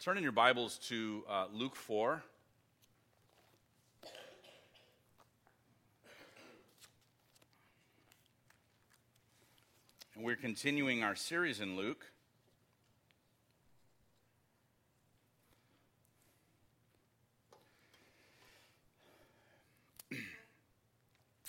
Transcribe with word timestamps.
Turn 0.00 0.16
in 0.16 0.22
your 0.22 0.30
Bibles 0.30 0.78
to 0.90 1.24
uh, 1.28 1.46
Luke 1.52 1.74
4. 1.74 2.22
And 10.14 10.24
we're 10.24 10.36
continuing 10.36 11.02
our 11.02 11.16
series 11.16 11.58
in 11.58 11.76
Luke. 11.76 12.06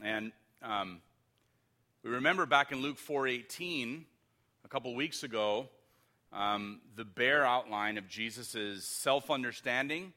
And 0.01 0.31
um, 0.63 1.01
we 2.01 2.09
remember 2.09 2.47
back 2.47 2.71
in 2.71 2.81
Luke 2.81 2.97
4:18, 2.97 4.05
a 4.65 4.67
couple 4.67 4.95
weeks 4.95 5.21
ago, 5.21 5.69
um, 6.31 6.81
the 6.95 7.05
bare 7.05 7.45
outline 7.45 7.97
of 7.97 8.07
Jesus' 8.07 8.85
self-understanding 8.85 10.13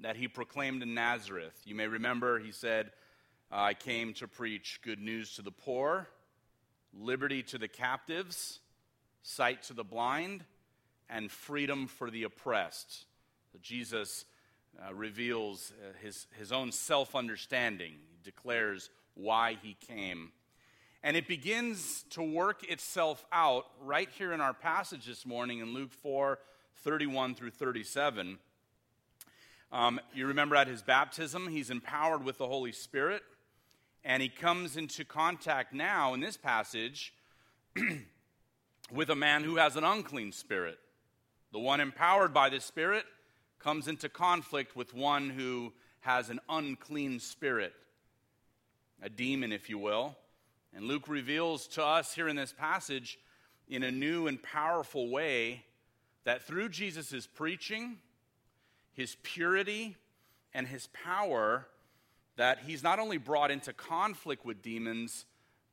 that 0.00 0.16
he 0.16 0.28
proclaimed 0.28 0.82
in 0.82 0.94
Nazareth. 0.94 1.58
You 1.64 1.74
may 1.74 1.86
remember 1.86 2.38
he 2.38 2.52
said, 2.52 2.92
"I 3.50 3.74
came 3.74 4.14
to 4.14 4.28
preach 4.28 4.80
good 4.82 5.00
news 5.00 5.34
to 5.36 5.42
the 5.42 5.50
poor, 5.50 6.08
liberty 6.92 7.42
to 7.44 7.58
the 7.58 7.68
captives, 7.68 8.60
sight 9.22 9.62
to 9.64 9.74
the 9.74 9.84
blind, 9.84 10.44
and 11.08 11.30
freedom 11.30 11.86
for 11.86 12.10
the 12.10 12.24
oppressed." 12.24 13.06
So 13.52 13.58
Jesus 13.62 14.24
uh, 14.80 14.94
reveals 14.94 15.72
uh, 15.72 15.92
his, 16.02 16.26
his 16.38 16.52
own 16.52 16.72
self 16.72 17.14
understanding, 17.14 17.94
declares 18.24 18.90
why 19.14 19.58
he 19.62 19.76
came. 19.86 20.32
And 21.04 21.16
it 21.16 21.26
begins 21.26 22.04
to 22.10 22.22
work 22.22 22.62
itself 22.70 23.26
out 23.32 23.66
right 23.80 24.08
here 24.16 24.32
in 24.32 24.40
our 24.40 24.54
passage 24.54 25.06
this 25.06 25.26
morning 25.26 25.58
in 25.58 25.74
Luke 25.74 25.92
4 25.92 26.38
31 26.76 27.34
through 27.34 27.50
37. 27.50 28.38
Um, 29.72 30.00
you 30.14 30.26
remember 30.26 30.54
at 30.56 30.68
his 30.68 30.82
baptism, 30.82 31.48
he's 31.48 31.70
empowered 31.70 32.24
with 32.24 32.38
the 32.38 32.46
Holy 32.46 32.72
Spirit, 32.72 33.22
and 34.04 34.22
he 34.22 34.28
comes 34.28 34.76
into 34.76 35.04
contact 35.04 35.72
now 35.72 36.14
in 36.14 36.20
this 36.20 36.36
passage 36.36 37.14
with 38.92 39.10
a 39.10 39.16
man 39.16 39.44
who 39.44 39.56
has 39.56 39.76
an 39.76 39.84
unclean 39.84 40.32
spirit. 40.32 40.78
The 41.52 41.58
one 41.58 41.80
empowered 41.80 42.32
by 42.32 42.48
the 42.48 42.60
Spirit 42.60 43.04
comes 43.58 43.88
into 43.88 44.08
conflict 44.08 44.76
with 44.76 44.94
one 44.94 45.30
who 45.30 45.72
has 46.00 46.30
an 46.30 46.40
unclean 46.48 47.20
spirit, 47.20 47.72
a 49.02 49.08
demon, 49.08 49.52
if 49.52 49.70
you 49.70 49.78
will. 49.78 50.16
And 50.74 50.86
Luke 50.86 51.08
reveals 51.08 51.66
to 51.68 51.84
us 51.84 52.14
here 52.14 52.28
in 52.28 52.36
this 52.36 52.52
passage, 52.52 53.18
in 53.68 53.82
a 53.82 53.90
new 53.90 54.26
and 54.26 54.42
powerful 54.42 55.10
way, 55.10 55.64
that 56.24 56.42
through 56.42 56.70
Jesus' 56.70 57.26
preaching, 57.26 57.98
his 58.94 59.16
purity, 59.22 59.96
and 60.54 60.66
his 60.66 60.88
power, 60.88 61.66
that 62.36 62.60
he's 62.66 62.82
not 62.82 62.98
only 62.98 63.18
brought 63.18 63.50
into 63.50 63.72
conflict 63.72 64.44
with 64.44 64.62
demons, 64.62 65.26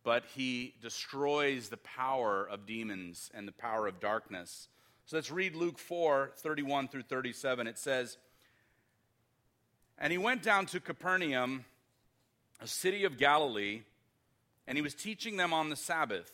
but 0.03 0.23
he 0.35 0.73
destroys 0.81 1.69
the 1.69 1.77
power 1.77 2.47
of 2.49 2.65
demons 2.65 3.29
and 3.33 3.47
the 3.47 3.51
power 3.51 3.87
of 3.87 3.99
darkness. 3.99 4.67
So 5.05 5.17
let's 5.17 5.31
read 5.31 5.55
Luke 5.55 5.77
4 5.77 6.31
31 6.35 6.87
through 6.87 7.03
37. 7.03 7.67
It 7.67 7.77
says, 7.77 8.17
And 9.97 10.11
he 10.11 10.17
went 10.17 10.43
down 10.43 10.65
to 10.67 10.79
Capernaum, 10.79 11.65
a 12.61 12.67
city 12.67 13.05
of 13.05 13.17
Galilee, 13.17 13.81
and 14.69 14.77
he 14.77 14.83
was 14.83 14.93
teaching 14.93 15.35
them 15.35 15.51
on 15.51 15.69
the 15.69 15.75
Sabbath. 15.75 16.31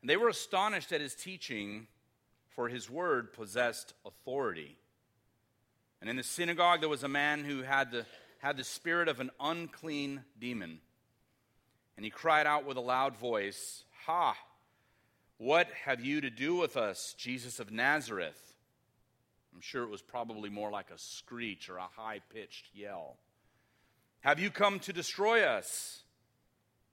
And 0.00 0.08
they 0.08 0.16
were 0.16 0.30
astonished 0.30 0.92
at 0.92 1.02
his 1.02 1.14
teaching, 1.14 1.86
for 2.48 2.68
his 2.68 2.88
word 2.88 3.34
possessed 3.34 3.92
authority. 4.06 4.78
And 6.00 6.08
in 6.08 6.16
the 6.16 6.22
synagogue 6.22 6.80
there 6.80 6.88
was 6.88 7.04
a 7.04 7.08
man 7.08 7.44
who 7.44 7.62
had 7.62 7.92
the, 7.92 8.06
had 8.38 8.56
the 8.56 8.64
spirit 8.64 9.08
of 9.08 9.20
an 9.20 9.30
unclean 9.38 10.24
demon. 10.40 10.80
And 11.98 12.04
he 12.04 12.10
cried 12.10 12.46
out 12.46 12.64
with 12.64 12.78
a 12.78 12.80
loud 12.80 13.18
voice, 13.18 13.84
Ha! 14.06 14.34
What 15.36 15.68
have 15.84 16.00
you 16.00 16.22
to 16.22 16.30
do 16.30 16.56
with 16.56 16.78
us, 16.78 17.14
Jesus 17.18 17.60
of 17.60 17.70
Nazareth? 17.70 18.56
I'm 19.54 19.60
sure 19.60 19.82
it 19.82 19.90
was 19.90 20.00
probably 20.00 20.48
more 20.48 20.70
like 20.70 20.90
a 20.90 20.98
screech 20.98 21.68
or 21.68 21.76
a 21.76 21.88
high 21.94 22.20
pitched 22.32 22.68
yell. 22.72 23.18
Have 24.20 24.40
you 24.40 24.50
come 24.50 24.78
to 24.80 24.94
destroy 24.94 25.42
us? 25.42 26.01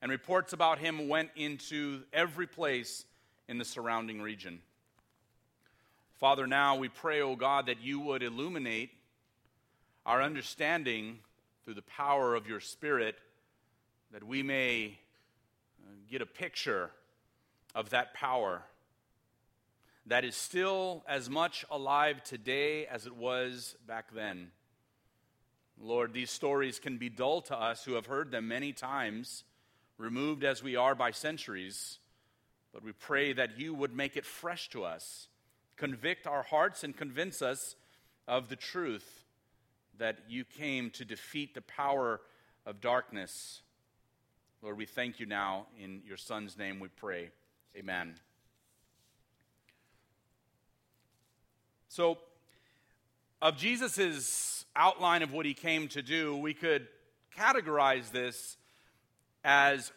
And 0.00 0.10
reports 0.10 0.52
about 0.52 0.78
him 0.78 1.08
went 1.08 1.30
into 1.34 2.02
every 2.12 2.46
place 2.46 3.04
in 3.48 3.58
the 3.58 3.64
surrounding 3.64 4.22
region. 4.22 4.60
Father, 6.18 6.46
now 6.46 6.76
we 6.76 6.88
pray, 6.88 7.20
O 7.20 7.30
oh 7.30 7.36
God, 7.36 7.66
that 7.66 7.80
you 7.80 8.00
would 8.00 8.22
illuminate 8.22 8.90
our 10.04 10.22
understanding 10.22 11.18
through 11.64 11.74
the 11.74 11.82
power 11.82 12.34
of 12.34 12.46
your 12.46 12.60
Spirit, 12.60 13.16
that 14.12 14.24
we 14.24 14.42
may 14.42 14.98
uh, 15.80 15.90
get 16.10 16.22
a 16.22 16.26
picture 16.26 16.90
of 17.74 17.90
that 17.90 18.14
power 18.14 18.62
that 20.06 20.24
is 20.24 20.34
still 20.34 21.04
as 21.06 21.28
much 21.28 21.64
alive 21.70 22.24
today 22.24 22.86
as 22.86 23.06
it 23.06 23.14
was 23.14 23.76
back 23.86 24.06
then. 24.14 24.50
Lord, 25.80 26.12
these 26.14 26.30
stories 26.30 26.78
can 26.78 26.96
be 26.96 27.10
dull 27.10 27.42
to 27.42 27.56
us 27.56 27.84
who 27.84 27.92
have 27.92 28.06
heard 28.06 28.30
them 28.30 28.48
many 28.48 28.72
times, 28.72 29.44
removed 29.98 30.44
as 30.44 30.62
we 30.62 30.76
are 30.76 30.94
by 30.94 31.10
centuries, 31.10 31.98
but 32.72 32.82
we 32.82 32.92
pray 32.92 33.32
that 33.32 33.58
you 33.58 33.74
would 33.74 33.94
make 33.94 34.16
it 34.16 34.24
fresh 34.24 34.70
to 34.70 34.84
us, 34.84 35.28
convict 35.76 36.26
our 36.26 36.44
hearts, 36.44 36.84
and 36.84 36.96
convince 36.96 37.42
us 37.42 37.74
of 38.26 38.48
the 38.48 38.56
truth 38.56 39.24
that 39.98 40.18
you 40.28 40.44
came 40.44 40.90
to 40.90 41.04
defeat 41.04 41.54
the 41.54 41.60
power 41.60 42.20
of 42.64 42.80
darkness. 42.80 43.62
Lord, 44.62 44.76
we 44.76 44.86
thank 44.86 45.18
you 45.18 45.26
now. 45.26 45.66
In 45.82 46.02
your 46.06 46.16
Son's 46.16 46.56
name 46.56 46.78
we 46.78 46.88
pray. 46.88 47.30
Amen. 47.76 48.14
So, 51.88 52.18
of 53.40 53.56
Jesus' 53.56 54.64
outline 54.76 55.22
of 55.22 55.32
what 55.32 55.46
he 55.46 55.54
came 55.54 55.88
to 55.88 56.02
do, 56.02 56.36
we 56.36 56.54
could 56.54 56.86
categorize 57.36 58.10
this 58.10 58.56
as 59.48 59.92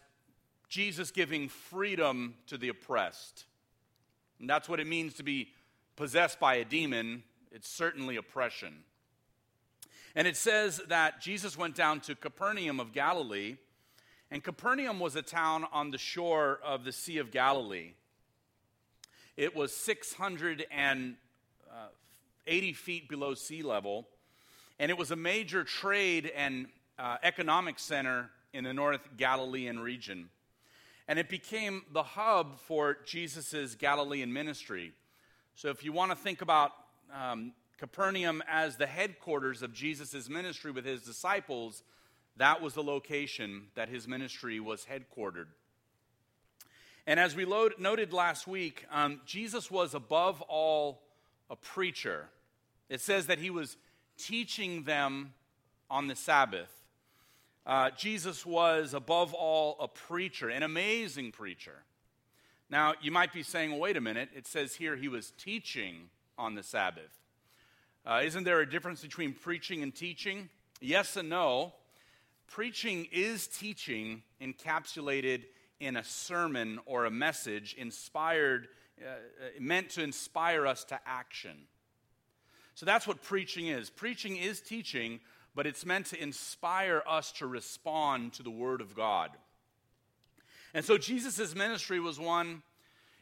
Jesus 0.69 1.11
giving 1.11 1.49
freedom 1.49 2.35
to 2.47 2.57
the 2.57 2.69
oppressed. 2.69 3.43
And 4.39 4.49
that's 4.49 4.69
what 4.69 4.79
it 4.79 4.87
means 4.87 5.15
to 5.15 5.23
be 5.23 5.49
possessed 5.97 6.39
by 6.39 6.55
a 6.55 6.63
demon. 6.63 7.23
It's 7.51 7.67
certainly 7.67 8.15
oppression. 8.15 8.85
And 10.15 10.25
it 10.25 10.37
says 10.37 10.79
that 10.87 11.19
Jesus 11.19 11.57
went 11.57 11.75
down 11.75 11.99
to 12.01 12.15
Capernaum 12.15 12.79
of 12.79 12.93
Galilee 12.93 13.57
and 14.31 14.41
Capernaum 14.41 15.01
was 15.01 15.17
a 15.17 15.21
town 15.21 15.65
on 15.73 15.91
the 15.91 15.97
shore 15.97 16.61
of 16.63 16.85
the 16.85 16.93
Sea 16.93 17.17
of 17.17 17.31
Galilee. 17.31 17.91
It 19.35 19.53
was 19.53 19.75
680 19.75 21.17
uh, 21.69 22.73
feet 22.73 23.09
below 23.09 23.33
sea 23.33 23.63
level, 23.63 24.07
and 24.79 24.89
it 24.89 24.97
was 24.97 25.11
a 25.11 25.17
major 25.17 25.65
trade 25.65 26.31
and 26.33 26.67
uh, 26.97 27.17
economic 27.23 27.77
center 27.77 28.29
in 28.53 28.63
the 28.63 28.73
North 28.73 29.01
Galilean 29.17 29.79
region. 29.79 30.29
And 31.07 31.19
it 31.19 31.29
became 31.29 31.83
the 31.91 32.03
hub 32.03 32.59
for 32.59 32.97
Jesus' 33.05 33.75
Galilean 33.75 34.31
ministry. 34.31 34.93
So 35.55 35.69
if 35.69 35.83
you 35.83 35.91
want 35.91 36.11
to 36.11 36.17
think 36.17 36.41
about 36.41 36.71
um, 37.13 37.53
Capernaum 37.77 38.41
as 38.47 38.77
the 38.77 38.87
headquarters 38.87 39.61
of 39.61 39.73
Jesus' 39.73 40.29
ministry 40.29 40.71
with 40.71 40.85
his 40.85 41.01
disciples, 41.01 41.83
that 42.37 42.61
was 42.61 42.73
the 42.73 42.83
location 42.83 43.67
that 43.75 43.89
his 43.89 44.07
ministry 44.07 44.59
was 44.59 44.85
headquartered. 44.85 45.47
And 47.07 47.19
as 47.19 47.35
we 47.35 47.45
load, 47.45 47.73
noted 47.79 48.13
last 48.13 48.47
week, 48.47 48.85
um, 48.91 49.21
Jesus 49.25 49.71
was 49.71 49.93
above 49.93 50.41
all 50.43 51.01
a 51.49 51.55
preacher. 51.55 52.29
It 52.89 53.01
says 53.01 53.27
that 53.27 53.39
he 53.39 53.49
was 53.49 53.75
teaching 54.17 54.83
them 54.83 55.33
on 55.89 56.07
the 56.07 56.15
Sabbath. 56.15 56.69
Uh, 57.65 57.91
Jesus 57.91 58.45
was 58.45 58.93
above 58.93 59.33
all 59.33 59.77
a 59.79 59.87
preacher, 59.87 60.49
an 60.49 60.63
amazing 60.63 61.31
preacher. 61.31 61.83
Now, 62.69 62.93
you 63.01 63.11
might 63.11 63.33
be 63.33 63.43
saying, 63.43 63.71
well, 63.71 63.81
wait 63.81 63.97
a 63.97 64.01
minute, 64.01 64.29
it 64.35 64.47
says 64.47 64.75
here 64.75 64.95
he 64.95 65.07
was 65.07 65.31
teaching 65.37 66.09
on 66.37 66.55
the 66.55 66.63
Sabbath. 66.63 67.19
Uh, 68.05 68.21
isn't 68.23 68.45
there 68.45 68.61
a 68.61 68.69
difference 68.69 69.01
between 69.01 69.33
preaching 69.33 69.83
and 69.83 69.93
teaching? 69.93 70.49
Yes 70.79 71.17
and 71.17 71.29
no. 71.29 71.73
Preaching 72.47 73.07
is 73.11 73.47
teaching 73.47 74.23
encapsulated 74.41 75.43
in 75.79 75.97
a 75.97 76.03
sermon 76.03 76.79
or 76.85 77.05
a 77.05 77.11
message 77.11 77.75
inspired, 77.77 78.67
uh, 79.01 79.09
uh, 79.09 79.15
meant 79.59 79.89
to 79.91 80.03
inspire 80.03 80.65
us 80.65 80.83
to 80.85 80.99
action. 81.05 81.57
So 82.73 82.85
that's 82.85 83.05
what 83.05 83.21
preaching 83.21 83.67
is. 83.67 83.89
Preaching 83.89 84.37
is 84.37 84.61
teaching, 84.61 85.19
but 85.55 85.67
it's 85.67 85.85
meant 85.85 86.07
to 86.07 86.21
inspire 86.21 87.03
us 87.07 87.31
to 87.33 87.47
respond 87.47 88.33
to 88.33 88.43
the 88.43 88.51
Word 88.51 88.81
of 88.81 88.95
God. 88.95 89.31
And 90.73 90.85
so 90.85 90.97
Jesus' 90.97 91.53
ministry 91.53 91.99
was 91.99 92.19
one 92.19 92.63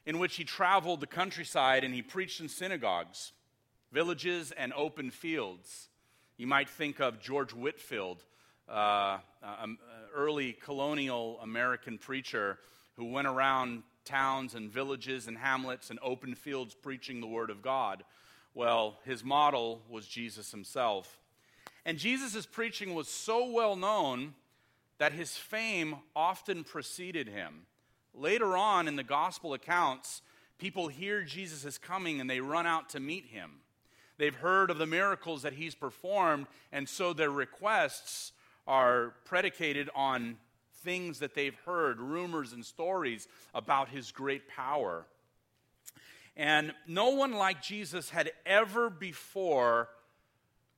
in 0.05 0.19
which 0.19 0.35
he 0.35 0.43
traveled 0.43 1.01
the 1.01 1.07
countryside 1.07 1.83
and 1.83 1.93
he 1.93 2.01
preached 2.01 2.39
in 2.39 2.47
synagogues, 2.47 3.31
villages, 3.91 4.51
and 4.51 4.71
open 4.73 5.09
fields. 5.09 5.89
You 6.37 6.47
might 6.47 6.69
think 6.69 6.99
of 6.99 7.19
George 7.19 7.53
Whitefield, 7.53 8.23
uh, 8.67 9.17
um, 9.43 9.77
early 10.15 10.53
colonial 10.53 11.39
American 11.41 11.97
preacher 11.97 12.59
who 12.95 13.11
went 13.11 13.27
around 13.27 13.83
towns 14.05 14.55
and 14.55 14.69
villages 14.71 15.27
and 15.27 15.37
hamlets 15.37 15.89
and 15.89 15.99
open 16.01 16.35
fields 16.35 16.75
preaching 16.75 17.21
the 17.21 17.27
Word 17.27 17.49
of 17.49 17.61
God. 17.61 18.03
Well, 18.53 18.97
his 19.05 19.23
model 19.23 19.81
was 19.89 20.07
Jesus 20.07 20.51
himself. 20.51 21.19
And 21.85 21.97
Jesus' 21.97 22.45
preaching 22.45 22.93
was 22.93 23.07
so 23.07 23.51
well 23.51 23.75
known 23.75 24.33
that 24.97 25.13
his 25.13 25.35
fame 25.37 25.95
often 26.15 26.63
preceded 26.63 27.27
him. 27.27 27.65
Later 28.13 28.57
on 28.57 28.87
in 28.87 28.95
the 28.95 29.03
gospel 29.03 29.53
accounts, 29.53 30.21
people 30.57 30.87
hear 30.87 31.23
Jesus 31.23 31.65
is 31.65 31.77
coming 31.77 32.19
and 32.19 32.29
they 32.29 32.41
run 32.41 32.67
out 32.67 32.89
to 32.89 32.99
meet 32.99 33.27
him. 33.27 33.61
They've 34.17 34.35
heard 34.35 34.69
of 34.69 34.77
the 34.77 34.85
miracles 34.85 35.43
that 35.43 35.53
he's 35.53 35.75
performed, 35.75 36.47
and 36.73 36.89
so 36.89 37.13
their 37.13 37.31
requests 37.31 38.33
are 38.67 39.13
predicated 39.23 39.89
on 39.95 40.37
things 40.83 41.19
that 41.19 41.33
they've 41.33 41.55
heard, 41.65 42.01
rumors 42.01 42.51
and 42.51 42.65
stories 42.65 43.29
about 43.55 43.89
his 43.89 44.11
great 44.11 44.49
power. 44.49 45.05
And 46.35 46.73
no 46.85 47.11
one 47.11 47.33
like 47.33 47.61
Jesus 47.61 48.09
had 48.09 48.31
ever 48.45 48.89
before 48.89 49.87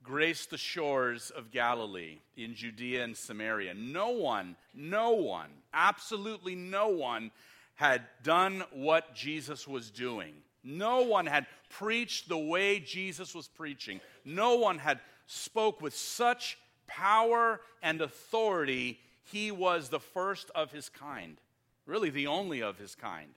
graced 0.04 0.50
the 0.50 0.58
shores 0.58 1.32
of 1.32 1.52
Galilee 1.52 2.20
in 2.36 2.56
Judea 2.56 3.04
and 3.04 3.16
Samaria. 3.16 3.74
No 3.74 4.10
one, 4.10 4.56
no 4.74 5.12
one, 5.12 5.50
absolutely 5.74 6.56
no 6.56 6.90
one 6.90 7.32
had 7.76 8.02
done 8.24 8.64
what 8.72 9.14
Jesus 9.16 9.68
was 9.68 9.90
doing. 9.90 10.34
No 10.64 11.02
one 11.02 11.26
had 11.26 11.48
preached 11.70 12.30
the 12.30 12.38
way 12.38 12.80
Jesus 12.80 13.34
was 13.34 13.48
preaching. 13.48 14.00
No 14.24 14.56
one 14.56 14.78
had 14.78 15.00
spoke 15.26 15.82
with 15.82 15.96
such 15.96 16.58
power 16.88 17.62
and 17.82 18.02
authority, 18.02 19.00
he 19.24 19.50
was 19.50 19.90
the 19.90 20.00
first 20.00 20.52
of 20.54 20.72
his 20.72 20.90
kind, 20.90 21.38
really 21.86 22.10
the 22.10 22.28
only 22.28 22.62
of 22.62 22.78
his 22.78 22.96
kind. 22.96 23.30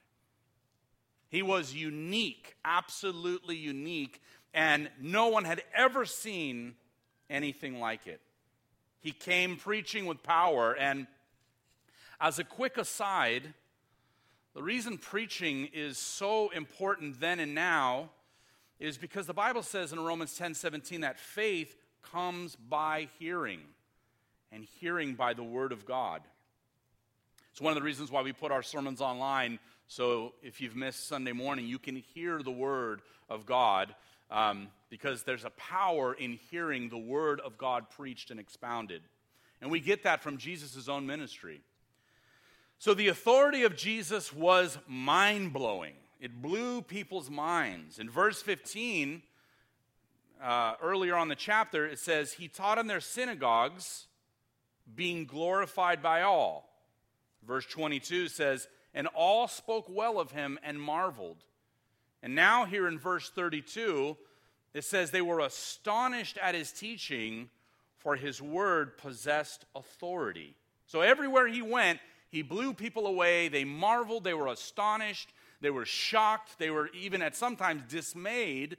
He 1.29 1.43
was 1.43 1.75
unique, 1.75 2.57
absolutely 2.65 3.57
unique, 3.57 4.21
and 4.55 4.89
no 5.01 5.29
one 5.29 5.45
had 5.45 5.63
ever 5.75 6.07
seen 6.07 6.77
anything 7.29 7.81
like 7.81 8.07
it. 8.07 8.21
He 9.01 9.11
came 9.11 9.57
preaching 9.57 10.07
with 10.07 10.23
power, 10.23 10.73
and 10.73 11.07
as 12.21 12.39
a 12.39 12.45
quick 12.45 12.79
aside, 12.79 13.53
the 14.55 14.63
reason 14.63 14.97
preaching 14.97 15.69
is 15.75 15.99
so 15.99 16.51
important 16.51 17.21
then 17.21 17.41
and 17.41 17.55
now 17.55 18.11
is 18.79 18.97
because 18.97 19.27
the 19.27 19.35
Bible 19.35 19.63
says 19.63 19.93
in 19.93 20.01
Romans 20.01 20.37
10 20.39 20.55
17 20.55 21.01
that 21.01 21.19
faith 21.19 21.77
comes 22.03 22.57
by 22.57 23.09
hearing, 23.19 23.61
and 24.53 24.65
hearing 24.81 25.15
by 25.15 25.35
the 25.35 25.43
Word 25.43 25.73
of 25.73 25.85
God. 25.85 26.23
It's 27.51 27.61
one 27.61 27.73
of 27.73 27.77
the 27.77 27.85
reasons 27.85 28.11
why 28.11 28.23
we 28.23 28.33
put 28.33 28.53
our 28.53 28.63
sermons 28.63 29.01
online. 29.01 29.59
So 29.87 30.33
if 30.43 30.61
you've 30.61 30.77
missed 30.77 31.09
Sunday 31.09 31.33
morning, 31.33 31.67
you 31.67 31.79
can 31.79 31.97
hear 31.97 32.43
the 32.43 32.51
Word 32.51 33.03
of 33.29 33.47
God 33.47 33.95
um, 34.31 34.69
because 34.91 35.23
there's 35.23 35.45
a 35.45 35.51
power 35.51 36.15
in 36.15 36.39
hearing 36.51 36.89
the 36.89 36.99
Word 36.99 37.41
of 37.41 37.59
God 37.59 37.91
preached 37.91 38.31
and 38.31 38.41
expounded. 38.41 39.03
And 39.61 39.71
we 39.71 39.81
get 39.81 40.03
that 40.05 40.23
from 40.23 40.37
Jesus' 40.37 40.89
own 40.89 41.07
ministry. 41.07 41.61
So 42.79 42.95
the 42.95 43.09
authority 43.09 43.63
of 43.63 43.77
Jesus 43.77 44.33
was 44.33 44.79
mind 44.87 45.53
blowing, 45.53 45.95
it 46.21 46.43
blew 46.43 46.83
people's 46.83 47.31
minds. 47.31 47.99
In 47.99 48.11
verse 48.11 48.43
15, 48.43 49.23
uh, 50.43 50.75
earlier 50.83 51.17
on 51.17 51.29
the 51.29 51.35
chapter, 51.35 51.87
it 51.87 51.99
says, 51.99 52.35
He 52.35 52.49
taught 52.49 52.79
in 52.79 52.87
their 52.87 53.01
synagogues, 53.01 54.07
being 54.95 55.25
glorified 55.25 56.03
by 56.03 56.23
all. 56.23 56.69
Verse 57.47 57.67
22 57.67 58.29
says, 58.29 58.69
And 58.95 59.07
all 59.09 59.49
spoke 59.49 59.87
well 59.89 60.19
of 60.19 60.33
him 60.33 60.59
and 60.63 60.81
marveled. 60.81 61.45
And 62.25 62.35
now, 62.35 62.65
here 62.65 62.89
in 62.89 62.99
verse 62.99 63.29
32, 63.29 64.17
it 64.73 64.83
says, 64.83 65.11
They 65.11 65.21
were 65.21 65.41
astonished 65.41 66.39
at 66.39 66.55
his 66.55 66.73
teaching, 66.73 67.51
for 67.99 68.17
his 68.17 68.41
word 68.41 68.97
possessed 68.97 69.67
authority. 69.77 70.57
So 70.87 71.03
everywhere 71.03 71.47
he 71.47 71.61
went, 71.61 72.01
he 72.31 72.41
blew 72.41 72.73
people 72.73 73.07
away. 73.07 73.49
They 73.49 73.65
marveled. 73.65 74.25
They 74.25 74.33
were 74.33 74.47
astonished. 74.47 75.35
They 75.61 75.69
were 75.69 75.85
shocked. 75.85 76.59
They 76.59 76.71
were 76.71 76.89
even 76.95 77.21
at 77.21 77.37
sometimes 77.37 77.83
dismayed 77.91 78.79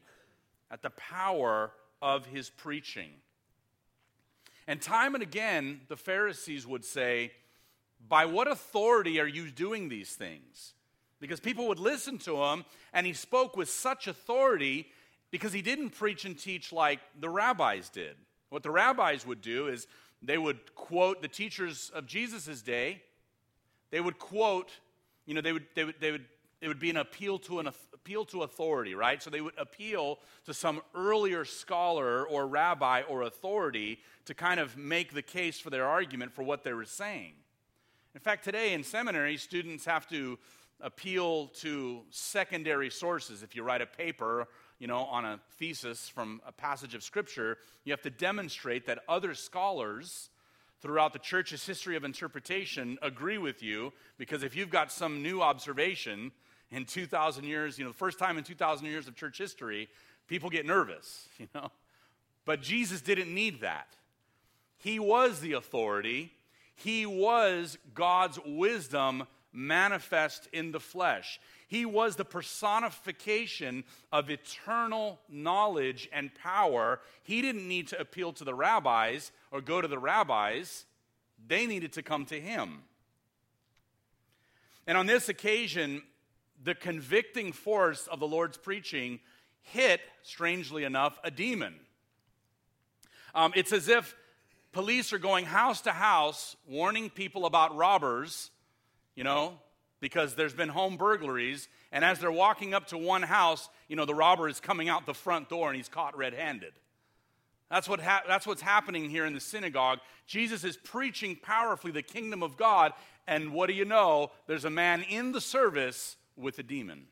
at 0.71 0.81
the 0.81 0.89
power 0.89 1.71
of 2.01 2.25
his 2.25 2.49
preaching. 2.49 3.11
And 4.65 4.81
time 4.81 5.13
and 5.13 5.21
again, 5.21 5.81
the 5.87 5.97
Pharisees 5.97 6.65
would 6.65 6.83
say, 6.83 7.31
By 8.09 8.25
what 8.25 8.47
authority 8.47 9.19
are 9.19 9.27
you 9.27 9.51
doing 9.51 9.89
these 9.89 10.15
things? 10.15 10.73
Because 11.19 11.39
people 11.39 11.67
would 11.67 11.79
listen 11.79 12.17
to 12.19 12.43
him, 12.43 12.65
and 12.93 13.05
he 13.05 13.13
spoke 13.13 13.55
with 13.55 13.69
such 13.69 14.07
authority 14.07 14.87
because 15.31 15.53
he 15.53 15.61
didn't 15.61 15.91
preach 15.91 16.25
and 16.25 16.37
teach 16.37 16.71
like 16.71 16.99
the 17.19 17.29
rabbis 17.29 17.89
did. 17.89 18.15
What 18.49 18.63
the 18.63 18.71
rabbis 18.71 19.25
would 19.25 19.41
do 19.41 19.67
is 19.67 19.87
they 20.21 20.37
would 20.37 20.75
quote 20.75 21.21
the 21.21 21.27
teachers 21.27 21.91
of 21.93 22.05
Jesus' 22.05 22.61
day, 22.61 23.01
they 23.91 24.01
would 24.01 24.19
quote, 24.19 24.71
you 25.25 25.33
know, 25.33 25.41
they 25.41 25.53
would, 25.53 25.65
they 25.73 25.83
would, 25.85 25.95
they 25.99 26.11
would 26.11 26.25
it 26.61 26.67
would 26.67 26.79
be 26.79 26.89
an 26.89 26.97
appeal 26.97 27.37
to 27.39 27.59
an 27.59 27.67
appeal 27.93 28.25
to 28.25 28.43
authority, 28.43 28.95
right? 28.95 29.21
So 29.21 29.29
they 29.29 29.41
would 29.41 29.53
appeal 29.57 30.19
to 30.45 30.53
some 30.53 30.81
earlier 30.95 31.45
scholar 31.45 32.25
or 32.25 32.47
rabbi 32.47 33.03
or 33.03 33.23
authority 33.23 33.99
to 34.25 34.33
kind 34.33 34.59
of 34.59 34.75
make 34.77 35.13
the 35.13 35.21
case 35.21 35.59
for 35.59 35.69
their 35.69 35.85
argument 35.85 36.33
for 36.33 36.43
what 36.43 36.63
they 36.63 36.73
were 36.73 36.85
saying. 36.85 37.33
In 38.15 38.19
fact, 38.19 38.43
today 38.43 38.73
in 38.73 38.83
seminary, 38.83 39.37
students 39.37 39.85
have 39.85 40.07
to 40.09 40.39
appeal 40.81 41.47
to 41.47 42.01
secondary 42.09 42.89
sources. 42.89 43.43
If 43.43 43.55
you 43.55 43.63
write 43.63 43.81
a 43.81 43.85
paper, 43.85 44.47
you 44.79 44.87
know, 44.87 44.99
on 44.99 45.25
a 45.25 45.39
thesis 45.57 46.09
from 46.09 46.41
a 46.45 46.51
passage 46.51 46.95
of 46.95 47.03
scripture, 47.03 47.57
you 47.83 47.93
have 47.93 48.01
to 48.01 48.09
demonstrate 48.09 48.85
that 48.87 48.99
other 49.07 49.33
scholars 49.33 50.29
throughout 50.81 51.13
the 51.13 51.19
church's 51.19 51.65
history 51.65 51.95
of 51.95 52.03
interpretation 52.03 52.97
agree 53.01 53.37
with 53.37 53.63
you 53.63 53.91
because 54.17 54.43
if 54.43 54.55
you've 54.55 54.69
got 54.69 54.91
some 54.91 55.23
new 55.23 55.41
observation 55.41 56.31
in 56.71 56.85
2,000 56.85 57.43
years, 57.43 57.77
you 57.77 57.85
know, 57.85 57.91
the 57.91 57.97
first 57.97 58.19
time 58.19 58.37
in 58.37 58.43
2,000 58.43 58.85
years 58.85 59.07
of 59.07 59.15
church 59.15 59.37
history, 59.37 59.87
people 60.27 60.49
get 60.49 60.65
nervous, 60.65 61.27
you 61.37 61.47
know. 61.55 61.71
But 62.45 62.61
Jesus 62.61 63.01
didn't 63.01 63.33
need 63.33 63.61
that. 63.61 63.87
He 64.77 64.99
was 64.99 65.39
the 65.39 65.53
authority, 65.53 66.33
He 66.75 67.05
was 67.05 67.77
God's 67.93 68.39
wisdom 68.45 69.25
manifest 69.55 70.47
in 70.51 70.71
the 70.71 70.79
flesh. 70.79 71.39
He 71.67 71.85
was 71.85 72.15
the 72.15 72.25
personification 72.25 73.83
of 74.11 74.29
eternal 74.29 75.19
knowledge 75.29 76.09
and 76.13 76.33
power. 76.35 76.99
He 77.23 77.41
didn't 77.41 77.67
need 77.67 77.87
to 77.89 77.99
appeal 77.99 78.33
to 78.33 78.43
the 78.43 78.53
rabbis 78.53 79.31
or 79.51 79.61
go 79.61 79.81
to 79.81 79.87
the 79.87 79.99
rabbis, 79.99 80.85
they 81.47 81.65
needed 81.65 81.93
to 81.93 82.03
come 82.03 82.25
to 82.27 82.39
him. 82.39 82.83
And 84.87 84.97
on 84.97 85.05
this 85.05 85.29
occasion, 85.29 86.03
the 86.63 86.75
convicting 86.75 87.51
force 87.51 88.07
of 88.07 88.19
the 88.19 88.27
Lord's 88.27 88.57
preaching 88.57 89.19
hit, 89.61 90.01
strangely 90.23 90.83
enough, 90.83 91.19
a 91.23 91.31
demon. 91.31 91.75
Um, 93.33 93.51
it's 93.55 93.73
as 93.73 93.87
if 93.87 94.15
police 94.71 95.11
are 95.11 95.17
going 95.17 95.45
house 95.45 95.81
to 95.81 95.91
house 95.91 96.55
warning 96.67 97.09
people 97.09 97.45
about 97.45 97.75
robbers, 97.75 98.51
you 99.15 99.23
know, 99.23 99.57
because 99.99 100.35
there's 100.35 100.53
been 100.53 100.69
home 100.69 100.97
burglaries. 100.97 101.67
And 101.91 102.03
as 102.03 102.19
they're 102.19 102.31
walking 102.31 102.73
up 102.73 102.87
to 102.87 102.97
one 102.97 103.23
house, 103.23 103.69
you 103.87 103.95
know, 103.95 104.05
the 104.05 104.13
robber 104.13 104.47
is 104.47 104.59
coming 104.59 104.89
out 104.89 105.05
the 105.05 105.13
front 105.13 105.49
door 105.49 105.69
and 105.69 105.77
he's 105.77 105.89
caught 105.89 106.17
red 106.17 106.33
handed. 106.33 106.73
That's, 107.69 107.89
what 107.89 107.99
ha- 107.99 108.23
that's 108.27 108.45
what's 108.45 108.61
happening 108.61 109.09
here 109.09 109.25
in 109.25 109.33
the 109.33 109.39
synagogue. 109.39 109.99
Jesus 110.27 110.63
is 110.63 110.77
preaching 110.77 111.35
powerfully 111.41 111.91
the 111.91 112.03
kingdom 112.03 112.43
of 112.43 112.57
God. 112.57 112.93
And 113.27 113.53
what 113.53 113.67
do 113.67 113.73
you 113.73 113.85
know? 113.85 114.31
There's 114.47 114.65
a 114.65 114.69
man 114.69 115.01
in 115.03 115.31
the 115.31 115.41
service 115.41 116.17
with 116.35 116.59
a 116.59 116.63
demon. 116.63 117.07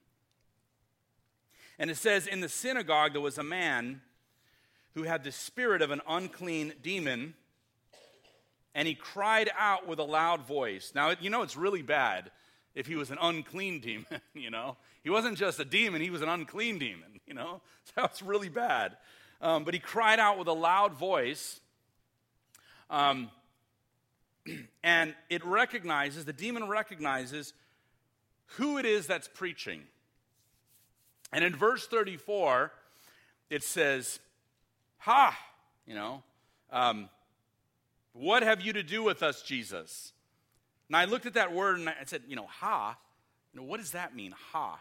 And 1.79 1.89
it 1.89 1.97
says, 1.97 2.27
In 2.27 2.39
the 2.39 2.49
synagogue, 2.49 3.13
there 3.13 3.21
was 3.21 3.37
a 3.37 3.43
man 3.43 4.01
who 4.93 5.03
had 5.03 5.23
the 5.23 5.31
spirit 5.31 5.81
of 5.81 5.89
an 5.89 6.01
unclean 6.07 6.73
demon, 6.83 7.33
and 8.75 8.87
he 8.87 8.95
cried 8.95 9.49
out 9.57 9.87
with 9.87 9.99
a 9.99 10.03
loud 10.03 10.45
voice. 10.47 10.91
Now, 10.95 11.13
you 11.19 11.29
know, 11.29 11.41
it's 11.41 11.55
really 11.55 11.81
bad 11.81 12.31
if 12.75 12.87
he 12.87 12.95
was 12.95 13.11
an 13.11 13.17
unclean 13.21 13.79
demon, 13.79 14.21
you 14.33 14.49
know? 14.49 14.77
He 15.03 15.09
wasn't 15.09 15.37
just 15.37 15.59
a 15.59 15.65
demon, 15.65 16.01
he 16.01 16.09
was 16.09 16.21
an 16.21 16.29
unclean 16.29 16.79
demon, 16.79 17.19
you 17.27 17.33
know? 17.33 17.61
So 17.85 17.91
that's 17.97 18.21
really 18.21 18.47
bad. 18.47 18.95
Um, 19.41 19.65
but 19.65 19.73
he 19.73 19.79
cried 19.81 20.17
out 20.17 20.39
with 20.39 20.47
a 20.47 20.53
loud 20.53 20.93
voice. 20.93 21.59
Um, 22.89 23.29
and 24.83 25.13
it 25.29 25.43
recognizes, 25.43 26.23
the 26.23 26.31
demon 26.31 26.69
recognizes 26.69 27.53
who 28.55 28.77
it 28.77 28.85
is 28.85 29.05
that's 29.05 29.27
preaching. 29.27 29.81
And 31.33 31.43
in 31.43 31.53
verse 31.53 31.87
34, 31.87 32.71
it 33.49 33.63
says, 33.63 34.19
Ha, 34.99 35.37
you 35.85 35.95
know, 35.95 36.23
um, 36.71 37.09
what 38.13 38.43
have 38.43 38.61
you 38.61 38.73
to 38.73 38.83
do 38.83 39.03
with 39.03 39.23
us, 39.23 39.41
Jesus? 39.41 40.13
And 40.87 40.95
I 40.95 41.05
looked 41.05 41.25
at 41.25 41.33
that 41.33 41.53
word 41.53 41.79
and 41.79 41.89
I 41.89 41.95
said, 42.05 42.21
you 42.27 42.35
know, 42.35 42.47
ha, 42.47 42.97
you 43.51 43.59
know, 43.59 43.65
what 43.65 43.79
does 43.79 43.91
that 43.91 44.15
mean, 44.15 44.33
ha? 44.51 44.79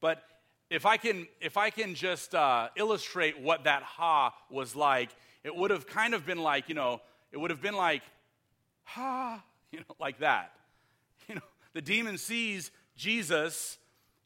But 0.00 0.22
if 0.70 0.86
I 0.86 0.96
can, 0.96 1.26
if 1.40 1.56
I 1.56 1.70
can 1.70 1.94
just 1.94 2.34
uh, 2.34 2.68
illustrate 2.76 3.40
what 3.40 3.64
that 3.64 3.82
ha 3.82 4.34
was 4.50 4.76
like, 4.76 5.10
it 5.42 5.54
would 5.54 5.70
have 5.70 5.86
kind 5.86 6.14
of 6.14 6.24
been 6.24 6.38
like, 6.38 6.68
you 6.68 6.74
know, 6.74 7.00
it 7.32 7.38
would 7.38 7.50
have 7.50 7.60
been 7.60 7.74
like, 7.74 8.02
ha, 8.84 9.42
you 9.72 9.80
know, 9.80 9.96
like 9.98 10.20
that. 10.20 10.52
You 11.28 11.36
know, 11.36 11.42
the 11.72 11.82
demon 11.82 12.18
sees 12.18 12.70
Jesus, 12.96 13.78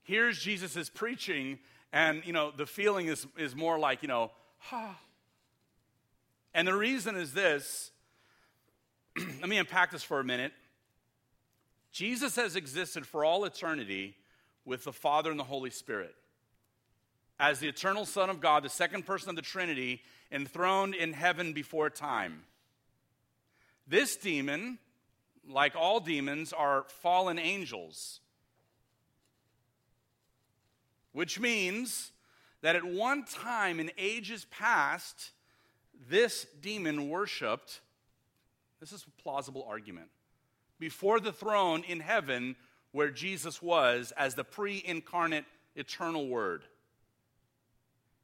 hears 0.03 0.39
Jesus' 0.39 0.91
preaching, 0.91 1.59
and, 1.93 2.25
you 2.27 2.33
know, 2.33 2.51
the 2.51 2.67
feeling 2.67 3.07
is, 3.07 3.27
is 3.39 3.55
more 3.55 3.79
like, 3.79 4.03
you 4.03 4.09
know, 4.09 4.31
ha. 4.59 4.99
And 6.53 6.69
the 6.69 6.75
reason 6.75 7.17
is 7.17 7.33
this 7.33 7.93
let 9.41 9.49
me 9.49 9.59
unpack 9.59 9.91
this 9.91 10.03
for 10.03 10.21
a 10.21 10.25
minute. 10.25 10.53
Jesus 11.93 12.35
has 12.37 12.57
existed 12.57 13.07
for 13.07 13.25
all 13.25 13.45
eternity 13.45 14.17
with 14.65 14.85
the 14.85 14.93
Father 14.93 15.31
and 15.31 15.39
the 15.39 15.45
Holy 15.45 15.71
Spirit. 15.71 16.15
As 17.39 17.61
the 17.61 17.69
eternal 17.69 18.07
Son 18.07 18.31
of 18.31 18.41
God, 18.41 18.65
the 18.65 18.69
second 18.69 19.07
person 19.07 19.31
of 19.31 19.37
the 19.37 19.43
Trinity, 19.43 20.03
enthroned 20.33 20.95
in 20.95 21.13
heaven 21.13 21.53
before 21.53 21.91
time. 21.91 22.43
This 23.87 24.17
demon, 24.17 24.79
like 25.49 25.77
all 25.77 26.01
demons, 26.01 26.53
are 26.53 26.85
fallen 26.89 27.39
angels. 27.39 28.21
Which 31.13 31.39
means 31.39 32.11
that 32.63 32.75
at 32.75 32.85
one 32.85 33.25
time 33.25 33.79
in 33.79 33.93
ages 33.97 34.47
past, 34.51 35.31
this 36.09 36.47
demon 36.61 37.09
worshiped, 37.09 37.81
this 38.85 39.01
is 39.01 39.07
a 39.09 39.23
plausible 39.23 39.65
argument, 39.67 40.09
before 40.79 41.19
the 41.19 41.33
throne 41.33 41.83
in 41.89 42.01
heaven 42.01 42.55
where 42.93 43.09
Jesus 43.09 43.63
was 43.63 44.13
as 44.15 44.35
the 44.35 44.45
pre 44.45 44.83
incarnate 44.85 45.47
eternal 45.75 46.29
Word. 46.29 46.65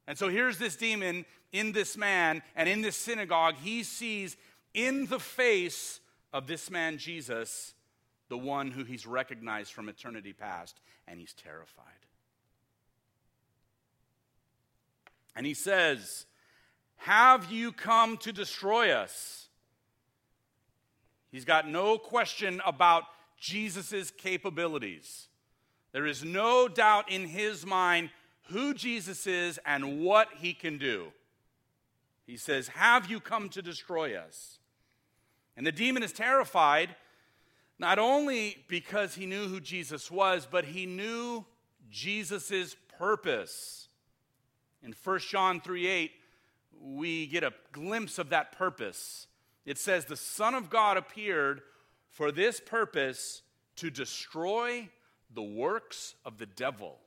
And 0.06 0.18
so 0.18 0.28
here's 0.28 0.58
this 0.58 0.76
demon 0.76 1.24
in 1.50 1.72
this 1.72 1.96
man, 1.96 2.42
and 2.54 2.68
in 2.68 2.82
this 2.82 2.96
synagogue, 2.96 3.54
he 3.62 3.82
sees 3.82 4.36
in 4.74 5.06
the 5.06 5.18
face 5.18 5.98
of 6.30 6.46
this 6.46 6.70
man, 6.70 6.98
Jesus, 6.98 7.72
the 8.28 8.36
one 8.36 8.70
who 8.70 8.84
he's 8.84 9.06
recognized 9.06 9.72
from 9.72 9.88
eternity 9.88 10.34
past, 10.34 10.78
and 11.08 11.18
he's 11.18 11.32
terrified. 11.32 11.86
And 15.34 15.46
he 15.46 15.54
says, 15.54 16.26
Have 16.96 17.50
you 17.50 17.72
come 17.72 18.18
to 18.18 18.30
destroy 18.30 18.90
us? 18.90 19.46
He's 21.30 21.44
got 21.44 21.68
no 21.68 21.98
question 21.98 22.60
about 22.66 23.04
Jesus' 23.38 24.10
capabilities. 24.10 25.28
There 25.92 26.06
is 26.06 26.24
no 26.24 26.68
doubt 26.68 27.10
in 27.10 27.26
his 27.26 27.64
mind 27.64 28.10
who 28.48 28.74
Jesus 28.74 29.26
is 29.26 29.58
and 29.64 30.00
what 30.00 30.28
he 30.38 30.52
can 30.52 30.78
do. 30.78 31.12
He 32.26 32.36
says, 32.36 32.68
Have 32.68 33.10
you 33.10 33.20
come 33.20 33.48
to 33.50 33.62
destroy 33.62 34.16
us? 34.16 34.58
And 35.56 35.66
the 35.66 35.72
demon 35.72 36.02
is 36.02 36.12
terrified, 36.12 36.94
not 37.78 37.98
only 37.98 38.58
because 38.68 39.14
he 39.14 39.26
knew 39.26 39.48
who 39.48 39.60
Jesus 39.60 40.10
was, 40.10 40.46
but 40.50 40.64
he 40.64 40.86
knew 40.86 41.44
Jesus' 41.90 42.76
purpose. 42.98 43.88
In 44.82 44.94
1 45.04 45.18
John 45.20 45.60
3 45.60 45.86
8, 45.86 46.12
we 46.80 47.26
get 47.26 47.44
a 47.44 47.52
glimpse 47.72 48.18
of 48.18 48.30
that 48.30 48.52
purpose. 48.52 49.26
It 49.64 49.78
says, 49.78 50.04
The 50.04 50.16
Son 50.16 50.54
of 50.54 50.70
God 50.70 50.96
appeared 50.96 51.62
for 52.10 52.32
this 52.32 52.60
purpose 52.60 53.42
to 53.76 53.90
destroy 53.90 54.88
the 55.32 55.42
works 55.42 56.14
of 56.24 56.38
the 56.38 56.46
devil. 56.46 56.98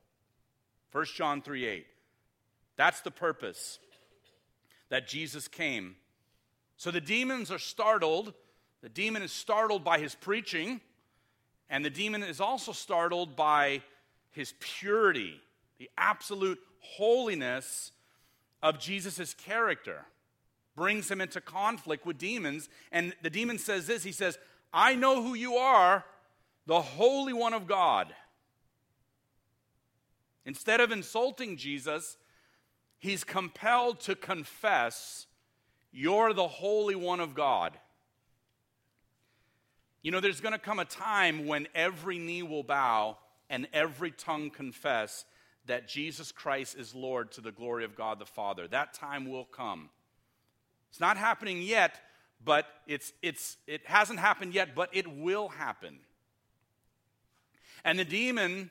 1 0.92 1.06
John 1.16 1.42
3 1.42 1.66
8. 1.66 1.86
That's 2.76 3.02
the 3.02 3.12
purpose 3.12 3.80
that 4.90 5.08
Jesus 5.08 5.48
came. 5.48 5.96
So 6.78 6.92
the 6.92 7.02
demons 7.02 7.52
are 7.52 7.60
startled. 7.60 8.34
The 8.82 8.90
demon 8.90 9.22
is 9.22 9.32
startled 9.32 9.84
by 9.84 10.00
his 10.00 10.14
preaching, 10.16 10.82
and 11.70 11.86
the 11.86 11.90
demon 11.90 12.22
is 12.24 12.42
also 12.42 12.74
startled 12.74 13.36
by 13.36 13.82
his 14.32 14.54
purity, 14.60 15.40
the 15.78 15.90
absolute 15.98 16.60
holiness 16.80 17.92
of 18.62 18.80
Jesus' 18.80 19.34
character. 19.34 20.06
Brings 20.76 21.10
him 21.10 21.22
into 21.22 21.42
conflict 21.42 22.06
with 22.06 22.18
demons. 22.18 22.70
And 22.92 23.14
the 23.22 23.30
demon 23.30 23.60
says 23.60 23.88
this 23.88 24.04
He 24.04 24.12
says, 24.12 24.38
I 24.74 24.96
know 24.96 25.22
who 25.22 25.36
you 25.36 25.56
are, 25.56 26.04
the 26.66 26.82
Holy 26.82 27.34
One 27.34 27.54
of 27.54 27.68
God. 27.68 28.14
Instead 30.46 30.82
of 30.82 30.92
insulting 30.92 31.56
Jesus, 31.56 32.18
he's 32.98 33.24
compelled 33.24 34.00
to 34.02 34.16
confess, 34.16 35.28
You're 35.92 36.34
the 36.34 36.48
Holy 36.48 36.96
One 36.96 37.20
of 37.20 37.34
God. 37.34 37.78
You 40.02 40.12
know, 40.12 40.20
there's 40.20 40.42
going 40.42 40.54
to 40.54 40.60
come 40.60 40.80
a 40.80 40.86
time 40.86 41.48
when 41.48 41.68
every 41.74 42.20
knee 42.20 42.44
will 42.44 42.64
bow 42.64 43.18
and 43.50 43.68
every 43.72 44.12
tongue 44.12 44.50
confess 44.50 45.24
that 45.66 45.88
Jesus 45.88 46.32
Christ 46.32 46.78
is 46.78 46.94
Lord 46.94 47.32
to 47.34 47.42
the 47.42 47.54
glory 47.54 47.86
of 47.86 47.96
God 47.96 48.20
the 48.20 48.26
Father. 48.26 48.68
That 48.68 48.94
time 48.94 49.30
will 49.30 49.46
come. 49.46 49.90
It's 50.94 51.00
not 51.00 51.18
happening 51.18 51.64
yet, 51.64 52.00
but 52.46 52.68
it's, 52.86 53.14
it's, 53.24 53.58
it 53.66 53.82
hasn't 53.86 54.20
happened 54.20 54.54
yet, 54.54 54.76
but 54.76 54.90
it 54.94 55.08
will 55.08 55.50
happen. 55.50 55.98
And 57.84 57.98
the 57.98 58.06
demon 58.06 58.70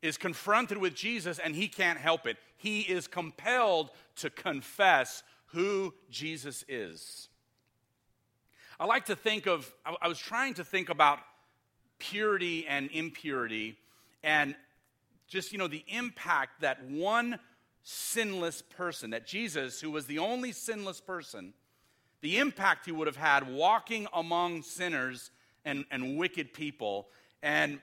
is 0.00 0.16
confronted 0.16 0.78
with 0.78 0.94
Jesus 0.94 1.40
and 1.40 1.52
he 1.52 1.66
can't 1.66 1.98
help 1.98 2.28
it. 2.28 2.36
He 2.58 2.82
is 2.82 3.08
compelled 3.08 3.90
to 4.18 4.30
confess 4.30 5.24
who 5.46 5.92
Jesus 6.10 6.64
is. 6.68 7.28
I 8.78 8.84
like 8.84 9.06
to 9.06 9.16
think 9.16 9.48
of, 9.48 9.74
I 10.00 10.06
was 10.06 10.20
trying 10.20 10.54
to 10.54 10.64
think 10.64 10.90
about 10.90 11.18
purity 11.98 12.68
and 12.68 12.88
impurity 12.92 13.78
and 14.22 14.54
just, 15.26 15.50
you 15.50 15.58
know, 15.58 15.66
the 15.66 15.84
impact 15.88 16.60
that 16.60 16.84
one 16.84 17.40
sinless 17.82 18.62
person, 18.62 19.10
that 19.10 19.26
Jesus, 19.26 19.80
who 19.80 19.90
was 19.90 20.06
the 20.06 20.20
only 20.20 20.52
sinless 20.52 21.00
person, 21.00 21.52
the 22.24 22.38
impact 22.38 22.86
he 22.86 22.90
would 22.90 23.06
have 23.06 23.18
had 23.18 23.52
walking 23.52 24.06
among 24.14 24.62
sinners 24.62 25.30
and, 25.66 25.84
and 25.90 26.16
wicked 26.16 26.54
people. 26.54 27.06
And, 27.42 27.80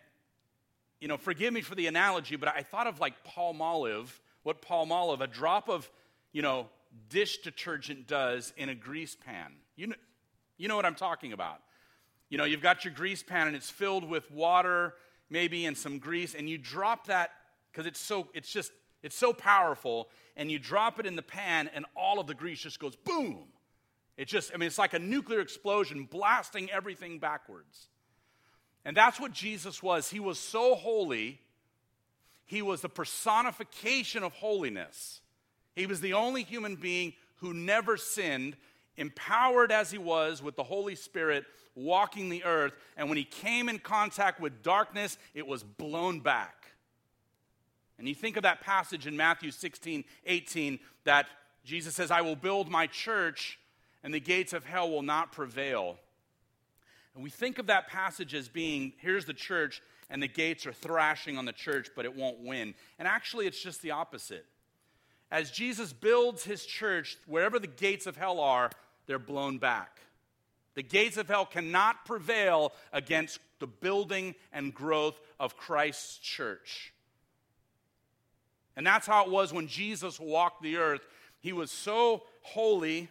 you 1.00 1.08
know, 1.08 1.18
forgive 1.18 1.54
me 1.54 1.62
for 1.62 1.76
the 1.76 1.86
analogy, 1.86 2.38
but 2.38 2.50
I 2.50 2.64
thought 2.64 2.88
of 2.88 3.00
like 3.00 3.14
Palmolive, 3.24 4.10
what 4.42 4.60
Palmolive, 4.64 5.22
a 5.22 5.28
drop 5.28 5.70
of, 5.70 5.88
you 6.32 6.42
know, 6.42 6.66
dish 7.08 7.44
detergent 7.44 8.08
does 8.08 8.52
in 8.58 8.70
a 8.70 8.74
grease 8.74 9.16
pan. 9.16 9.52
You 9.76 9.88
know, 9.88 9.96
you 10.58 10.68
know 10.68 10.76
what 10.76 10.88
I'm 10.88 10.96
talking 10.96 11.34
about. 11.34 11.60
You 12.30 12.40
know, 12.40 12.46
you've 12.46 12.64
got 12.64 12.84
your 12.84 12.96
grease 12.96 13.22
pan 13.22 13.46
and 13.46 13.56
it's 13.56 13.70
filled 13.70 14.10
with 14.10 14.32
water, 14.32 14.96
maybe, 15.30 15.68
and 15.68 15.78
some 15.78 16.00
grease, 16.00 16.34
and 16.34 16.50
you 16.50 16.58
drop 16.58 17.06
that 17.06 17.30
because 17.72 17.86
it's 17.86 18.00
so, 18.00 18.28
it's 18.34 18.52
just, 18.52 18.72
it's 19.04 19.16
so 19.16 19.34
powerful, 19.34 20.10
and 20.36 20.52
you 20.52 20.58
drop 20.58 21.00
it 21.00 21.06
in 21.06 21.16
the 21.16 21.22
pan, 21.22 21.70
and 21.76 21.86
all 21.96 22.20
of 22.20 22.26
the 22.26 22.34
grease 22.34 22.62
just 22.62 22.80
goes 22.80 22.96
boom. 22.96 23.51
It 24.22 24.28
just, 24.28 24.52
I 24.54 24.58
mean, 24.58 24.68
it's 24.68 24.78
like 24.78 24.94
a 24.94 25.00
nuclear 25.00 25.40
explosion 25.40 26.04
blasting 26.04 26.70
everything 26.70 27.18
backwards. 27.18 27.88
And 28.86 28.96
that's 28.96 29.20
what 29.20 29.32
Jesus 29.32 29.82
was. 29.82 30.12
He 30.12 30.20
was 30.20 30.38
so 30.38 30.76
holy, 30.76 31.40
he 32.46 32.62
was 32.62 32.82
the 32.82 32.90
personification 32.90 34.22
of 34.22 34.32
holiness. 34.34 35.22
He 35.76 35.88
was 35.88 36.02
the 36.02 36.14
only 36.14 36.44
human 36.44 36.76
being 36.76 37.14
who 37.38 37.52
never 37.52 37.98
sinned, 37.98 38.58
empowered 38.96 39.72
as 39.72 39.90
he 39.90 39.98
was 39.98 40.44
with 40.44 40.56
the 40.56 40.64
Holy 40.64 40.94
Spirit 40.94 41.46
walking 41.74 42.30
the 42.30 42.44
earth. 42.44 42.74
And 42.98 43.10
when 43.10 43.18
he 43.18 43.24
came 43.24 43.70
in 43.70 43.80
contact 43.80 44.40
with 44.40 44.62
darkness, 44.62 45.18
it 45.34 45.48
was 45.48 45.64
blown 45.64 46.20
back. 46.20 46.68
And 47.98 48.08
you 48.08 48.14
think 48.14 48.38
of 48.38 48.44
that 48.44 48.62
passage 48.62 49.08
in 49.08 49.18
Matthew 49.18 49.50
16, 49.50 50.04
18, 50.28 50.80
that 51.06 51.26
Jesus 51.64 51.96
says, 51.96 52.12
I 52.12 52.22
will 52.22 52.36
build 52.36 52.70
my 52.70 52.86
church, 52.86 53.58
and 54.04 54.14
the 54.14 54.20
gates 54.20 54.54
of 54.54 54.66
hell 54.66 54.90
will 54.90 55.02
not 55.02 55.32
prevail. 55.32 55.98
And 57.14 57.24
we 57.24 57.30
think 57.30 57.60
of 57.60 57.68
that 57.68 57.88
passage 57.88 58.34
as 58.34 58.48
being 58.48 58.94
here's 58.98 59.26
the 59.26 59.34
church, 59.34 59.82
and 60.10 60.22
the 60.22 60.28
gates 60.28 60.66
are 60.66 60.74
thrashing 60.74 61.38
on 61.38 61.46
the 61.46 61.54
church, 61.54 61.90
but 61.96 62.06
it 62.06 62.16
won't 62.16 62.40
win. 62.40 62.74
And 63.00 63.08
actually, 63.08 63.48
it's 63.48 63.62
just 63.62 63.82
the 63.82 63.92
opposite. 63.92 64.46
As 65.32 65.52
Jesus 65.52 65.94
builds 65.94 66.44
his 66.44 66.66
church, 66.66 67.18
wherever 67.26 67.60
the 67.60 67.68
gates 67.68 68.06
of 68.06 68.18
hell 68.18 68.40
are, 68.40 68.70
they're 69.08 69.20
blown 69.20 69.58
back. 69.58 70.02
The 70.76 70.84
gates 70.84 71.18
of 71.18 71.28
hell 71.28 71.46
cannot 71.46 72.06
prevail 72.06 72.74
against 72.94 73.40
the 73.60 73.68
building 73.68 74.36
and 74.52 74.74
growth 74.74 75.20
of 75.40 75.58
Christ's 75.58 76.18
church. 76.18 76.94
And 78.76 78.88
that's 78.88 79.08
how 79.08 79.26
it 79.26 79.32
was 79.32 79.54
when 79.54 79.68
Jesus 79.68 80.20
walked 80.20 80.64
the 80.64 80.78
earth. 80.78 81.06
He 81.40 81.54
was 81.54 81.72
so 81.72 82.24
holy, 82.42 83.10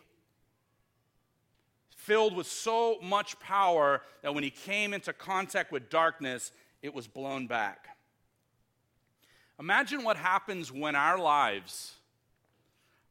filled 2.03 2.35
with 2.35 2.47
so 2.47 2.99
much 3.03 3.39
power, 3.41 4.03
that 4.23 4.35
when 4.35 4.45
he 4.45 4.51
came 4.51 4.95
into 4.95 5.13
contact 5.13 5.71
with 5.71 5.91
darkness, 5.91 6.53
it 6.83 6.95
was 6.95 7.07
blown 7.07 7.47
back. 7.47 7.89
Imagine 9.59 10.03
what 10.03 10.17
happens 10.17 10.73
when 10.73 10.97
our 10.97 11.19
lives 11.19 11.95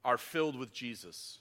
are 0.03 0.17
filled 0.17 0.58
with 0.58 0.74
Jesus. 0.74 1.38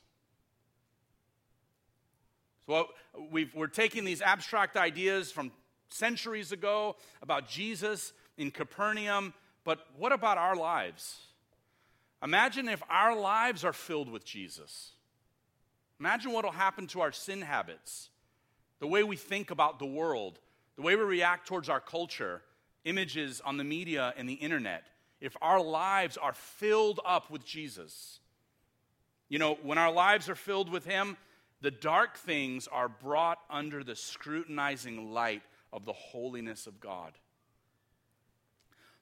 So 2.66 2.74
uh, 2.74 2.84
we 3.30 3.50
are 3.56 3.66
taking 3.66 4.04
these 4.04 4.20
abstract 4.20 4.76
ideas 4.76 5.32
from 5.32 5.50
centuries 5.88 6.52
ago 6.52 6.96
about 7.22 7.48
Jesus 7.48 8.12
in 8.36 8.50
Capernaum, 8.50 9.32
but 9.64 9.86
what 9.96 10.12
about 10.12 10.36
our 10.36 10.54
lives? 10.54 11.20
Imagine 12.22 12.68
if 12.68 12.82
our 12.90 13.18
lives 13.18 13.64
are 13.64 13.72
filled 13.72 14.10
with 14.10 14.24
Jesus. 14.24 14.92
Imagine 16.00 16.32
what 16.32 16.44
will 16.44 16.52
happen 16.52 16.86
to 16.88 17.00
our 17.00 17.12
sin 17.12 17.42
habits, 17.42 18.10
the 18.78 18.86
way 18.86 19.02
we 19.02 19.16
think 19.16 19.50
about 19.50 19.78
the 19.78 19.86
world, 19.86 20.38
the 20.76 20.82
way 20.82 20.94
we 20.94 21.02
react 21.02 21.48
towards 21.48 21.68
our 21.68 21.80
culture, 21.80 22.42
images 22.84 23.42
on 23.44 23.56
the 23.56 23.64
media 23.64 24.14
and 24.16 24.28
the 24.28 24.34
internet, 24.34 24.86
if 25.20 25.36
our 25.42 25.60
lives 25.60 26.16
are 26.16 26.32
filled 26.32 27.00
up 27.04 27.30
with 27.30 27.44
Jesus. 27.44 28.20
You 29.28 29.38
know, 29.38 29.58
when 29.62 29.78
our 29.78 29.92
lives 29.92 30.28
are 30.28 30.36
filled 30.36 30.70
with 30.70 30.84
Him, 30.84 31.16
the 31.60 31.70
dark 31.72 32.16
things 32.16 32.68
are 32.68 32.88
brought 32.88 33.38
under 33.50 33.82
the 33.82 33.96
scrutinizing 33.96 35.12
light 35.12 35.42
of 35.72 35.84
the 35.84 35.92
holiness 35.92 36.68
of 36.68 36.78
God. 36.78 37.12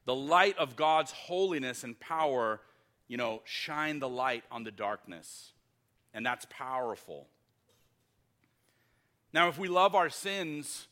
The 0.06 0.14
light 0.14 0.56
of 0.56 0.76
God's 0.76 1.12
holiness 1.12 1.84
and 1.84 1.98
power, 2.00 2.60
you 3.08 3.18
know, 3.18 3.42
shine 3.44 3.98
the 3.98 4.08
light 4.08 4.44
on 4.50 4.64
the 4.64 4.70
darkness. 4.70 5.52
And 6.16 6.24
that's 6.24 6.46
powerful. 6.48 7.26
Now, 9.34 9.50
if 9.50 9.58
we 9.58 9.68
love 9.68 9.94
our 9.94 10.08
sins, 10.08 10.88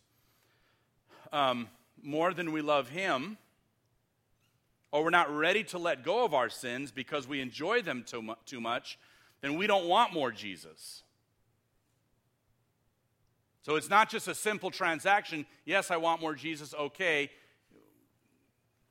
um, 1.33 1.69
more 2.03 2.35
than 2.35 2.53
we 2.53 2.61
love 2.61 2.91
Him, 2.91 3.39
or 4.93 5.03
we're 5.03 5.09
not 5.09 5.35
ready 5.35 5.65
to 5.65 5.79
let 5.79 6.05
go 6.05 6.27
of 6.27 6.35
our 6.35 6.51
sins 6.51 6.93
because 6.93 7.27
we 7.27 7.41
enjoy 7.41 7.81
them 7.81 8.05
too, 8.07 8.21
mu- 8.21 8.35
too 8.45 8.61
much, 8.61 8.99
then 9.41 9.57
we 9.57 9.67
don't 9.67 9.87
want 9.87 10.13
more 10.13 10.31
Jesus. 10.31 11.05
So 13.63 13.77
it's 13.77 13.89
not 13.89 14.11
just 14.11 14.29
a 14.29 14.35
simple 14.35 14.71
transaction. 14.71 15.47
Yes, 15.65 15.91
I 15.91 15.97
want 15.97 16.21
more 16.21 16.35
Jesus, 16.35 16.75
okay. 16.75 17.31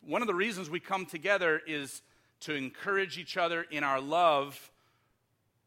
One 0.01 0.23
of 0.23 0.27
the 0.27 0.33
reasons 0.33 0.67
we 0.67 0.79
come 0.79 1.05
together 1.05 1.61
is 1.67 2.01
to 2.39 2.55
encourage 2.55 3.19
each 3.19 3.37
other 3.37 3.61
in 3.69 3.83
our 3.83 4.01
love 4.01 4.71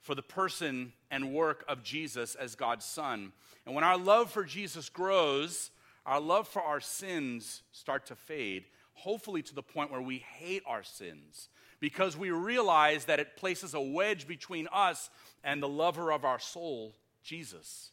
for 0.07 0.15
the 0.15 0.23
person 0.23 0.93
and 1.11 1.35
work 1.35 1.65
of 1.67 1.83
Jesus 1.83 2.37
as 2.37 2.55
God's 2.55 2.85
Son. 2.85 3.33
And 3.66 3.75
when 3.75 3.83
our 3.83 3.99
love 3.99 4.31
for 4.31 4.45
Jesus 4.45 4.88
grows, 4.88 5.73
our 6.07 6.21
love 6.21 6.47
for 6.47 6.62
our 6.62 6.81
sins 6.81 7.64
start 7.73 8.07
to 8.07 8.14
fade, 8.14 8.66
hopefully 8.95 9.42
to 9.42 9.55
the 9.55 9.64
point 9.64 9.90
where 9.90 10.01
we 10.01 10.19
hate 10.19 10.62
our 10.64 10.85
sins 10.85 11.49
because 11.81 12.16
we 12.16 12.31
realize 12.31 13.07
that 13.07 13.19
it 13.19 13.37
places 13.37 13.75
a 13.75 13.81
wedge 13.81 14.29
between 14.29 14.69
us 14.73 15.11
and 15.42 15.61
the 15.61 15.69
lover 15.69 16.12
of 16.12 16.25
our 16.25 16.38
soul, 16.38 16.95
Jesus. 17.25 17.90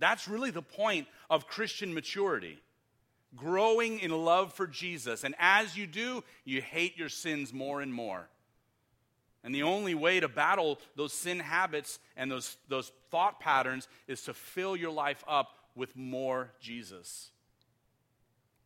That's 0.00 0.26
really 0.26 0.50
the 0.50 0.60
point 0.60 1.06
of 1.30 1.46
Christian 1.46 1.94
maturity. 1.94 2.58
Growing 3.36 4.00
in 4.00 4.10
love 4.10 4.52
for 4.54 4.66
Jesus. 4.66 5.22
And 5.22 5.36
as 5.38 5.76
you 5.76 5.86
do, 5.86 6.24
you 6.44 6.60
hate 6.60 6.96
your 6.96 7.08
sins 7.08 7.52
more 7.52 7.80
and 7.80 7.94
more. 7.94 8.28
And 9.44 9.54
the 9.54 9.62
only 9.62 9.94
way 9.94 10.20
to 10.20 10.28
battle 10.28 10.78
those 10.96 11.12
sin 11.12 11.38
habits 11.38 11.98
and 12.16 12.30
those, 12.30 12.56
those 12.68 12.92
thought 13.10 13.40
patterns 13.40 13.88
is 14.06 14.22
to 14.22 14.34
fill 14.34 14.76
your 14.76 14.90
life 14.90 15.22
up 15.28 15.54
with 15.74 15.96
more 15.96 16.50
Jesus. 16.60 17.30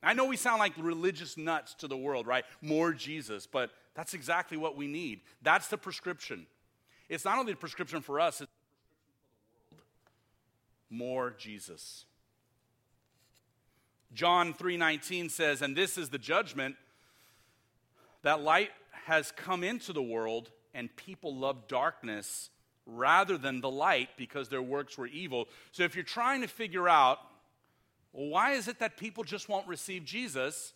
I 0.02 0.14
know 0.14 0.24
we 0.24 0.36
sound 0.36 0.58
like 0.58 0.72
religious 0.78 1.36
nuts 1.36 1.74
to 1.74 1.86
the 1.86 1.96
world, 1.96 2.26
right? 2.26 2.44
More 2.60 2.92
Jesus, 2.92 3.46
but 3.46 3.70
that's 3.94 4.14
exactly 4.14 4.56
what 4.56 4.76
we 4.76 4.88
need. 4.88 5.20
That's 5.42 5.68
the 5.68 5.78
prescription. 5.78 6.46
It's 7.08 7.24
not 7.24 7.38
only 7.38 7.52
the 7.52 7.58
prescription 7.58 8.00
for 8.00 8.18
us, 8.18 8.40
it's 8.40 8.50
the 8.50 8.56
prescription 8.56 8.98
for 9.68 9.74
the 9.74 9.76
world. 9.76 9.88
More 10.90 11.30
Jesus. 11.38 12.06
John 14.12 14.52
3:19 14.54 15.28
says, 15.28 15.62
"And 15.62 15.76
this 15.76 15.96
is 15.96 16.10
the 16.10 16.18
judgment 16.18 16.76
that 18.22 18.40
light 18.40 18.72
has 19.04 19.32
come 19.32 19.62
into 19.62 19.92
the 19.92 20.02
world 20.02 20.50
and 20.74 20.94
people 20.96 21.36
love 21.36 21.68
darkness 21.68 22.50
rather 22.86 23.38
than 23.38 23.60
the 23.60 23.70
light 23.70 24.10
because 24.16 24.48
their 24.48 24.62
works 24.62 24.98
were 24.98 25.06
evil. 25.06 25.48
So 25.70 25.84
if 25.84 25.94
you're 25.94 26.04
trying 26.04 26.40
to 26.42 26.48
figure 26.48 26.88
out, 26.88 27.18
well, 28.12 28.28
why 28.28 28.52
is 28.52 28.68
it 28.68 28.80
that 28.80 28.96
people 28.96 29.24
just 29.24 29.48
won't 29.48 29.68
receive 29.68 30.04
Jesus, 30.04 30.72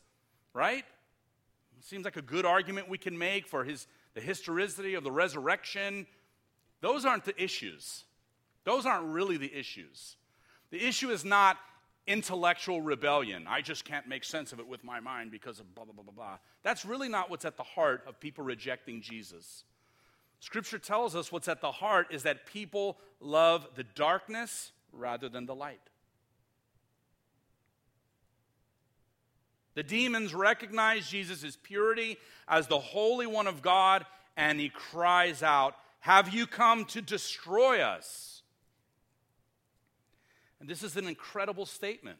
right? 0.54 0.84
It 1.78 1.84
seems 1.84 2.04
like 2.04 2.16
a 2.16 2.22
good 2.22 2.46
argument 2.46 2.88
we 2.88 2.98
can 2.98 3.18
make 3.18 3.46
for 3.46 3.64
his, 3.64 3.86
the 4.14 4.20
historicity 4.20 4.94
of 4.94 5.04
the 5.04 5.10
resurrection. 5.10 6.06
Those 6.80 7.04
aren't 7.04 7.24
the 7.24 7.42
issues. 7.42 8.04
Those 8.64 8.86
aren't 8.86 9.06
really 9.06 9.36
the 9.36 9.52
issues. 9.52 10.16
The 10.70 10.84
issue 10.84 11.10
is 11.10 11.24
not 11.24 11.58
intellectual 12.06 12.80
rebellion. 12.80 13.46
I 13.48 13.60
just 13.60 13.84
can't 13.84 14.06
make 14.08 14.24
sense 14.24 14.52
of 14.52 14.60
it 14.60 14.66
with 14.66 14.84
my 14.84 15.00
mind 15.00 15.30
because 15.30 15.60
of 15.60 15.74
blah, 15.74 15.84
blah, 15.84 15.92
blah, 15.92 16.04
blah, 16.04 16.12
blah. 16.12 16.38
That's 16.62 16.84
really 16.84 17.08
not 17.08 17.30
what's 17.30 17.44
at 17.44 17.56
the 17.56 17.62
heart 17.62 18.04
of 18.06 18.20
people 18.20 18.44
rejecting 18.44 19.02
Jesus. 19.02 19.64
Scripture 20.40 20.78
tells 20.78 21.16
us 21.16 21.32
what's 21.32 21.48
at 21.48 21.60
the 21.60 21.72
heart 21.72 22.08
is 22.10 22.22
that 22.24 22.46
people 22.46 22.98
love 23.20 23.68
the 23.74 23.84
darkness 23.84 24.72
rather 24.92 25.28
than 25.28 25.46
the 25.46 25.54
light. 25.54 25.80
The 29.74 29.82
demons 29.82 30.34
recognize 30.34 31.08
Jesus' 31.08 31.56
purity 31.62 32.16
as 32.48 32.66
the 32.66 32.78
Holy 32.78 33.26
One 33.26 33.46
of 33.46 33.60
God, 33.60 34.06
and 34.36 34.58
he 34.58 34.70
cries 34.70 35.42
out, 35.42 35.76
Have 36.00 36.32
you 36.32 36.46
come 36.46 36.86
to 36.86 37.02
destroy 37.02 37.80
us? 37.80 38.42
And 40.60 40.68
this 40.68 40.82
is 40.82 40.96
an 40.96 41.06
incredible 41.06 41.66
statement 41.66 42.18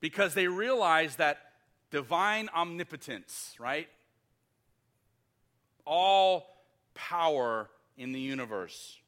because 0.00 0.34
they 0.34 0.46
realize 0.46 1.16
that 1.16 1.38
divine 1.90 2.48
omnipotence, 2.54 3.56
right? 3.58 3.88
All 5.84 6.53
power 6.94 7.68
in 7.96 8.12
the 8.12 8.20
universe 8.20 8.98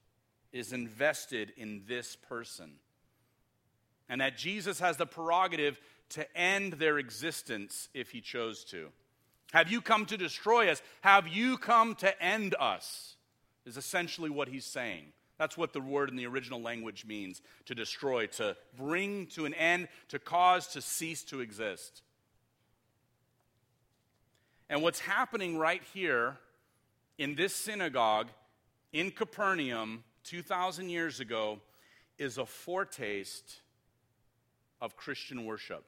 is 0.53 0.73
invested 0.73 1.53
in 1.57 1.83
this 1.87 2.17
person. 2.17 2.73
And 4.09 4.21
that 4.21 4.37
Jesus 4.37 4.79
has 4.81 4.97
the 4.97 5.07
prerogative 5.07 5.79
to 6.11 6.37
end 6.37 6.75
their 6.75 6.99
existence 6.99 7.89
if 7.95 8.11
he 8.11 8.21
chose 8.21 8.65
to. 8.65 8.89
Have 9.53 9.71
you 9.71 9.81
come 9.81 10.07
to 10.07 10.17
destroy 10.17 10.71
us? 10.71 10.83
Have 11.01 11.29
you 11.29 11.57
come 11.59 11.95
to 11.97 12.23
end 12.23 12.55
us? 12.59 13.17
Is 13.65 13.77
essentially 13.77 14.31
what 14.31 14.49
he's 14.49 14.65
saying. 14.65 15.07
That's 15.39 15.59
what 15.59 15.73
the 15.73 15.81
word 15.81 16.09
in 16.09 16.17
the 16.17 16.27
original 16.27 16.63
language 16.63 17.05
means 17.05 17.43
to 17.67 17.75
destroy, 17.75 18.27
to 18.27 18.57
bring 18.77 19.27
to 19.29 19.45
an 19.45 19.55
end, 19.55 19.89
to 20.09 20.19
cause 20.19 20.69
to 20.69 20.81
cease 20.81 21.23
to 21.25 21.41
exist. 21.41 22.03
And 24.69 24.83
what's 24.83 25.01
happening 25.01 25.59
right 25.59 25.83
here 25.93 26.39
in 27.19 27.35
this 27.35 27.55
synagogue 27.55 28.29
in 28.93 29.11
Capernaum 29.11 30.05
2,000 30.25 30.89
years 30.89 31.21
ago 31.21 31.61
is 32.19 32.39
a 32.39 32.47
foretaste 32.47 33.61
of 34.81 34.97
Christian 34.97 35.45
worship. 35.45 35.85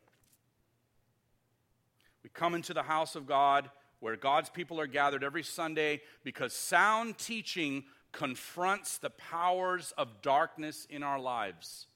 We 2.23 2.31
come 2.31 2.55
into 2.55 2.75
the 2.75 2.83
house 2.83 3.15
of 3.15 3.27
God 3.27 3.71
where 4.01 4.17
God's 4.17 4.49
people 4.49 4.81
are 4.81 4.87
gathered 4.87 5.25
every 5.25 5.43
Sunday 5.43 6.01
because 6.25 6.53
sound 6.53 7.19
teaching 7.19 7.85
confronts 8.13 8.99
the 8.99 9.11
powers 9.11 9.93
of 9.99 10.23
darkness 10.23 10.87
in 10.89 11.03
our 11.03 11.19
lives. 11.19 11.87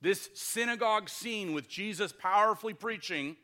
This 0.00 0.28
synagogue 0.34 1.08
scene 1.08 1.52
with 1.52 1.68
Jesus 1.68 2.12
powerfully 2.12 2.74
preaching 2.74 3.36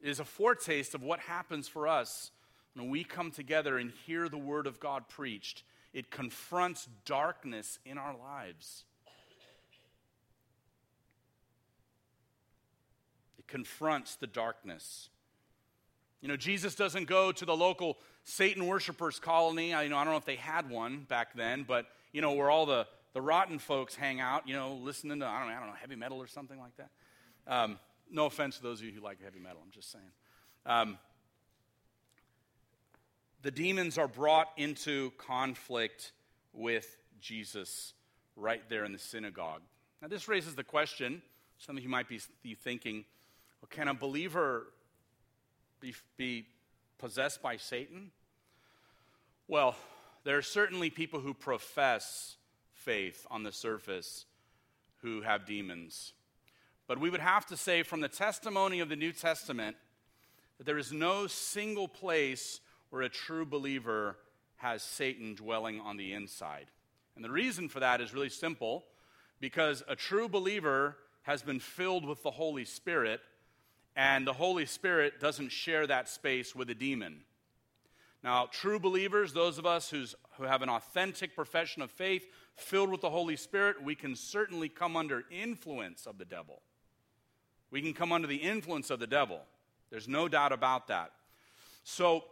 is 0.00 0.20
a 0.20 0.24
foretaste 0.24 0.94
of 0.94 1.02
what 1.02 1.20
happens 1.20 1.68
for 1.68 1.86
us 1.86 2.30
when 2.74 2.88
we 2.88 3.04
come 3.04 3.30
together 3.30 3.78
and 3.78 3.92
hear 4.06 4.28
the 4.28 4.38
word 4.38 4.66
of 4.66 4.78
God 4.80 5.08
preached, 5.08 5.64
it 5.92 6.10
confronts 6.10 6.88
darkness 7.04 7.78
in 7.84 7.98
our 7.98 8.16
lives. 8.16 8.84
It 13.38 13.46
confronts 13.48 14.16
the 14.16 14.26
darkness. 14.26 15.08
You 16.20 16.28
know, 16.28 16.36
Jesus 16.36 16.74
doesn't 16.74 17.08
go 17.08 17.32
to 17.32 17.44
the 17.44 17.56
local 17.56 17.98
Satan 18.24 18.66
worshipers 18.66 19.18
colony. 19.18 19.74
I, 19.74 19.82
you 19.82 19.88
know, 19.88 19.96
I 19.96 20.04
don't 20.04 20.12
know 20.12 20.18
if 20.18 20.26
they 20.26 20.36
had 20.36 20.70
one 20.70 21.06
back 21.08 21.34
then, 21.34 21.64
but, 21.66 21.86
you 22.12 22.20
know, 22.20 22.32
where 22.32 22.50
all 22.50 22.66
the, 22.66 22.86
the 23.14 23.20
rotten 23.20 23.58
folks 23.58 23.96
hang 23.96 24.20
out, 24.20 24.46
you 24.46 24.54
know, 24.54 24.74
listening 24.74 25.20
to, 25.20 25.26
I 25.26 25.40
don't 25.40 25.48
know, 25.48 25.54
I 25.54 25.58
don't 25.58 25.68
know 25.68 25.74
heavy 25.74 25.96
metal 25.96 26.18
or 26.18 26.26
something 26.26 26.58
like 26.58 26.76
that. 26.76 26.90
Um, 27.46 27.78
no 28.10 28.26
offense 28.26 28.58
to 28.58 28.62
those 28.62 28.80
of 28.80 28.86
you 28.86 28.92
who 28.92 29.00
like 29.00 29.22
heavy 29.22 29.40
metal, 29.40 29.60
I'm 29.64 29.72
just 29.72 29.90
saying. 29.90 30.04
Um, 30.66 30.98
the 33.42 33.50
demons 33.50 33.98
are 33.98 34.08
brought 34.08 34.48
into 34.56 35.10
conflict 35.12 36.12
with 36.52 36.96
Jesus 37.20 37.94
right 38.36 38.62
there 38.68 38.84
in 38.84 38.92
the 38.92 38.98
synagogue. 38.98 39.62
Now, 40.02 40.08
this 40.08 40.28
raises 40.28 40.54
the 40.54 40.64
question 40.64 41.22
some 41.60 41.76
of 41.76 41.82
you 41.82 41.90
might 41.90 42.08
be, 42.08 42.54
thinking, 42.54 43.04
well, 43.60 43.68
can 43.70 43.88
a 43.88 43.92
believer 43.92 44.68
be, 45.78 45.94
be 46.16 46.46
possessed 46.98 47.42
by 47.42 47.58
Satan? 47.58 48.12
Well, 49.46 49.76
there 50.24 50.38
are 50.38 50.42
certainly 50.42 50.88
people 50.88 51.20
who 51.20 51.34
profess 51.34 52.36
faith 52.72 53.26
on 53.30 53.42
the 53.42 53.52
surface 53.52 54.24
who 55.02 55.20
have 55.20 55.44
demons. 55.44 56.14
But 56.86 56.98
we 56.98 57.10
would 57.10 57.20
have 57.20 57.44
to 57.46 57.58
say 57.58 57.82
from 57.82 58.00
the 58.00 58.08
testimony 58.08 58.80
of 58.80 58.88
the 58.88 58.96
New 58.96 59.12
Testament 59.12 59.76
that 60.56 60.64
there 60.64 60.78
is 60.78 60.92
no 60.92 61.26
single 61.26 61.88
place 61.88 62.60
where 62.90 63.02
a 63.02 63.08
true 63.08 63.46
believer 63.46 64.16
has 64.56 64.82
Satan 64.82 65.34
dwelling 65.34 65.80
on 65.80 65.96
the 65.96 66.12
inside. 66.12 66.66
And 67.16 67.24
the 67.24 67.30
reason 67.30 67.68
for 67.68 67.80
that 67.80 68.00
is 68.00 68.12
really 68.12 68.28
simple 68.28 68.84
because 69.40 69.82
a 69.88 69.96
true 69.96 70.28
believer 70.28 70.96
has 71.22 71.42
been 71.42 71.60
filled 71.60 72.04
with 72.04 72.22
the 72.22 72.30
Holy 72.30 72.64
Spirit, 72.64 73.20
and 73.96 74.26
the 74.26 74.32
Holy 74.32 74.66
Spirit 74.66 75.20
doesn't 75.20 75.50
share 75.50 75.86
that 75.86 76.08
space 76.08 76.54
with 76.54 76.70
a 76.70 76.74
demon. 76.74 77.22
Now, 78.22 78.48
true 78.50 78.78
believers, 78.78 79.32
those 79.32 79.58
of 79.58 79.64
us 79.64 79.90
who's, 79.90 80.14
who 80.36 80.44
have 80.44 80.62
an 80.62 80.68
authentic 80.68 81.34
profession 81.34 81.80
of 81.82 81.90
faith, 81.90 82.26
filled 82.54 82.90
with 82.90 83.00
the 83.00 83.10
Holy 83.10 83.36
Spirit, 83.36 83.82
we 83.82 83.94
can 83.94 84.14
certainly 84.14 84.68
come 84.68 84.96
under 84.96 85.24
influence 85.30 86.06
of 86.06 86.18
the 86.18 86.26
devil. 86.26 86.60
We 87.70 87.80
can 87.80 87.94
come 87.94 88.12
under 88.12 88.26
the 88.26 88.36
influence 88.36 88.90
of 88.90 88.98
the 88.98 89.06
devil. 89.06 89.40
There's 89.90 90.08
no 90.08 90.28
doubt 90.28 90.52
about 90.52 90.88
that. 90.88 91.12
So, 91.82 92.24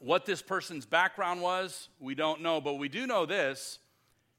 what 0.00 0.26
this 0.26 0.42
person's 0.42 0.86
background 0.86 1.40
was, 1.42 1.88
we 1.98 2.14
don't 2.14 2.40
know, 2.40 2.60
but 2.60 2.74
we 2.74 2.88
do 2.88 3.06
know 3.06 3.26
this 3.26 3.78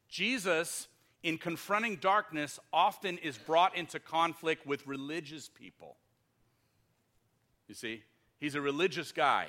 Jesus, 0.08 0.88
in 1.24 1.38
confronting 1.38 1.98
darkness, 1.98 2.60
often 2.74 3.18
is 3.20 3.38
brought 3.38 3.76
into 3.76 4.00
conflict 4.00 4.66
with 4.66 4.88
religious 4.88 5.50
people. 5.50 5.98
You 7.68 7.76
see, 7.76 8.04
he's 8.40 8.56
a 8.56 8.62
religious 8.62 9.12
guy. 9.12 9.48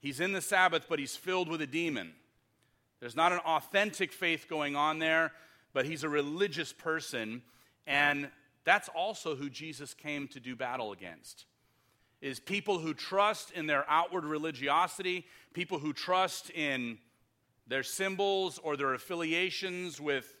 He's 0.00 0.20
in 0.20 0.32
the 0.32 0.40
Sabbath, 0.40 0.86
but 0.88 0.98
he's 0.98 1.16
filled 1.16 1.48
with 1.48 1.60
a 1.60 1.66
demon. 1.66 2.12
There's 3.00 3.16
not 3.16 3.32
an 3.32 3.40
authentic 3.40 4.12
faith 4.12 4.46
going 4.48 4.76
on 4.76 4.98
there, 4.98 5.32
but 5.72 5.86
he's 5.86 6.04
a 6.04 6.08
religious 6.08 6.72
person, 6.72 7.42
and 7.86 8.30
that's 8.64 8.88
also 8.88 9.36
who 9.36 9.50
Jesus 9.50 9.94
came 9.94 10.28
to 10.28 10.40
do 10.40 10.56
battle 10.56 10.92
against 10.92 11.46
is 12.20 12.40
people 12.40 12.78
who 12.78 12.94
trust 12.94 13.52
in 13.52 13.66
their 13.66 13.84
outward 13.88 14.24
religiosity, 14.24 15.26
people 15.52 15.78
who 15.78 15.92
trust 15.92 16.50
in 16.50 16.98
their 17.66 17.82
symbols 17.82 18.58
or 18.62 18.76
their 18.76 18.94
affiliations 18.94 20.00
with, 20.00 20.34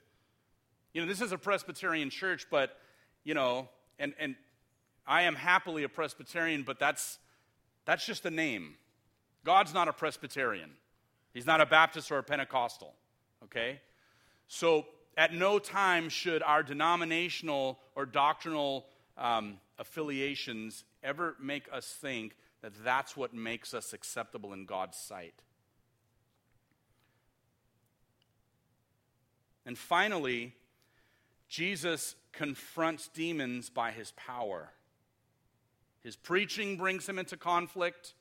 you 0.92 1.00
know, 1.00 1.06
this 1.06 1.20
is 1.20 1.30
a 1.30 1.38
Presbyterian 1.38 2.10
church, 2.10 2.46
but, 2.50 2.76
you 3.22 3.34
know, 3.34 3.68
and, 3.98 4.14
and 4.18 4.34
I 5.06 5.22
am 5.22 5.34
happily 5.34 5.84
a 5.84 5.88
Presbyterian, 5.88 6.64
but 6.64 6.78
that's, 6.78 7.18
that's 7.84 8.04
just 8.04 8.26
a 8.26 8.30
name. 8.30 8.74
God's 9.44 9.72
not 9.72 9.88
a 9.88 9.92
Presbyterian, 9.92 10.70
He's 11.32 11.46
not 11.46 11.60
a 11.60 11.66
Baptist 11.66 12.10
or 12.10 12.18
a 12.18 12.22
Pentecostal, 12.22 12.94
okay? 13.44 13.80
So 14.48 14.86
at 15.16 15.32
no 15.32 15.58
time 15.58 16.08
should 16.08 16.42
our 16.42 16.62
denominational 16.62 17.78
or 17.94 18.06
doctrinal 18.06 18.86
um, 19.16 19.58
affiliations 19.78 20.84
ever 21.02 21.36
make 21.40 21.64
us 21.72 21.86
think 21.86 22.36
that 22.62 22.72
that's 22.84 23.16
what 23.16 23.32
makes 23.32 23.74
us 23.74 23.92
acceptable 23.92 24.52
in 24.52 24.64
God's 24.64 24.96
sight. 24.96 25.34
And 29.64 29.76
finally, 29.76 30.54
Jesus 31.48 32.14
confronts 32.32 33.08
demons 33.08 33.70
by 33.70 33.90
his 33.90 34.12
power. 34.12 34.70
His 36.02 36.16
preaching 36.16 36.76
brings 36.76 37.08
him 37.08 37.18
into 37.18 37.36
conflict, 37.36 38.14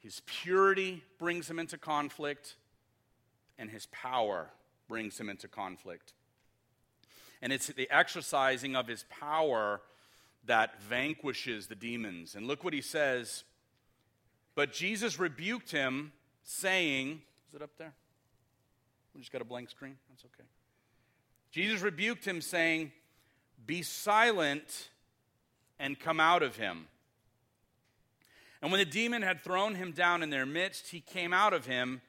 his 0.00 0.20
purity 0.26 1.02
brings 1.18 1.48
him 1.48 1.58
into 1.58 1.78
conflict, 1.78 2.56
and 3.58 3.70
his 3.70 3.86
power 3.86 4.50
brings 4.86 5.18
him 5.18 5.28
into 5.28 5.48
conflict. 5.48 6.12
And 7.40 7.52
it's 7.52 7.68
the 7.68 7.88
exercising 7.90 8.76
of 8.76 8.86
his 8.86 9.04
power 9.10 9.80
that 10.44 10.80
vanquishes 10.82 11.66
the 11.66 11.74
demons. 11.74 12.34
And 12.34 12.46
look 12.46 12.64
what 12.64 12.72
he 12.72 12.80
says. 12.80 13.44
But 14.54 14.72
Jesus 14.72 15.18
rebuked 15.18 15.70
him, 15.70 16.12
saying, 16.42 17.22
Is 17.48 17.54
it 17.54 17.62
up 17.62 17.70
there? 17.78 17.92
We 19.14 19.20
just 19.20 19.32
got 19.32 19.42
a 19.42 19.44
blank 19.44 19.70
screen? 19.70 19.96
That's 20.08 20.24
okay. 20.24 20.48
Jesus 21.50 21.82
rebuked 21.82 22.24
him, 22.24 22.40
saying, 22.40 22.92
Be 23.66 23.82
silent 23.82 24.90
and 25.78 25.98
come 25.98 26.20
out 26.20 26.42
of 26.42 26.56
him. 26.56 26.86
And 28.60 28.72
when 28.72 28.80
the 28.80 28.84
demon 28.84 29.22
had 29.22 29.42
thrown 29.42 29.74
him 29.74 29.92
down 29.92 30.22
in 30.22 30.30
their 30.30 30.46
midst, 30.46 30.88
he 30.88 31.00
came 31.00 31.32
out 31.32 31.52
of 31.52 31.66
him, 31.66 32.00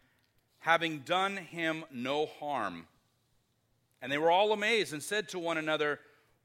having 0.60 1.00
done 1.00 1.38
him 1.38 1.86
no 1.92 2.26
harm. 2.26 2.88
And 4.02 4.12
they 4.12 4.18
were 4.18 4.32
all 4.32 4.52
amazed 4.52 4.94
and 4.94 5.04
said 5.04 5.30
to 5.30 5.40
one 5.40 5.58
another, 5.58 6.00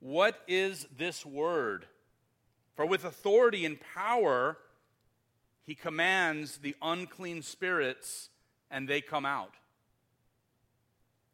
What 0.04 0.38
is 0.46 0.86
this 0.94 1.24
word? 1.24 1.86
For 2.76 2.84
with 2.84 3.06
authority 3.06 3.64
and 3.64 3.78
power 3.94 4.58
he 5.62 5.74
commands 5.74 6.58
the 6.58 6.76
unclean 6.82 7.40
spirits, 7.40 8.28
and 8.70 8.86
they 8.86 9.00
come 9.00 9.24
out. 9.24 9.54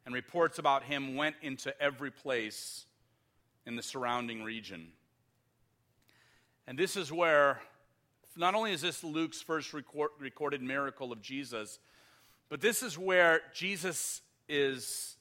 And 0.06 0.14
reports 0.14 0.61
about 0.61 0.85
him 0.85 1.16
went 1.16 1.35
into 1.42 1.74
every 1.83 2.12
place 2.12 2.87
in 3.66 3.74
the 3.74 3.83
surrounding 3.83 4.44
region. 4.44 4.92
And 6.68 6.78
this 6.78 6.94
is 6.94 7.11
where, 7.11 7.61
not 8.37 8.54
only 8.54 8.72
is 8.72 8.83
this 8.83 9.02
Luke's 9.02 9.42
first 9.42 9.74
record, 9.74 10.11
recorded 10.20 10.62
miracle 10.62 11.11
of 11.11 11.20
Jesus, 11.20 11.80
but 12.48 12.61
this 12.61 12.85
is 12.85 12.96
where 12.96 13.40
Jesus 13.52 14.22
is 14.48 15.16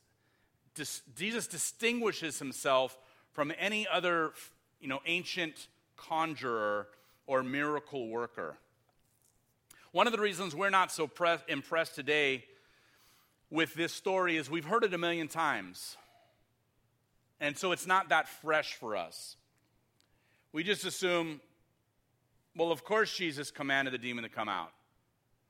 dis, 0.76 1.02
Jesus 1.16 1.48
distinguishes 1.48 2.38
himself 2.38 2.96
from 3.40 3.54
any 3.58 3.88
other, 3.88 4.34
you 4.82 4.90
know, 4.90 5.00
ancient 5.06 5.70
conjurer 5.96 6.90
or 7.26 7.42
miracle 7.42 8.10
worker. 8.10 8.58
One 9.94 10.08
of 10.08 10.12
the 10.12 10.20
reasons 10.20 10.54
we're 10.54 10.70
not 10.70 10.92
so 10.92 11.08
pre- 11.08 11.38
impressed 11.48 11.96
today 11.96 12.44
with 13.50 13.74
this 13.76 13.94
story 13.94 14.36
is 14.36 14.50
we've 14.50 14.66
heard 14.66 14.84
it 14.84 14.94
a 14.94 14.98
million 14.98 15.30
times. 15.30 15.96
And 17.40 17.58
so 17.58 17.72
it's 17.72 17.88
not 17.88 18.10
that 18.10 18.28
fresh 18.28 18.74
for 18.74 18.98
us. 18.98 19.38
We 20.52 20.66
just 20.66 20.84
assume, 20.84 21.40
well, 22.58 22.74
of 22.74 22.84
course 22.84 23.16
Jesus 23.16 23.52
commanded 23.52 23.94
the 23.94 24.00
demon 24.00 24.26
to 24.26 24.30
come 24.30 24.50
out. 24.50 24.74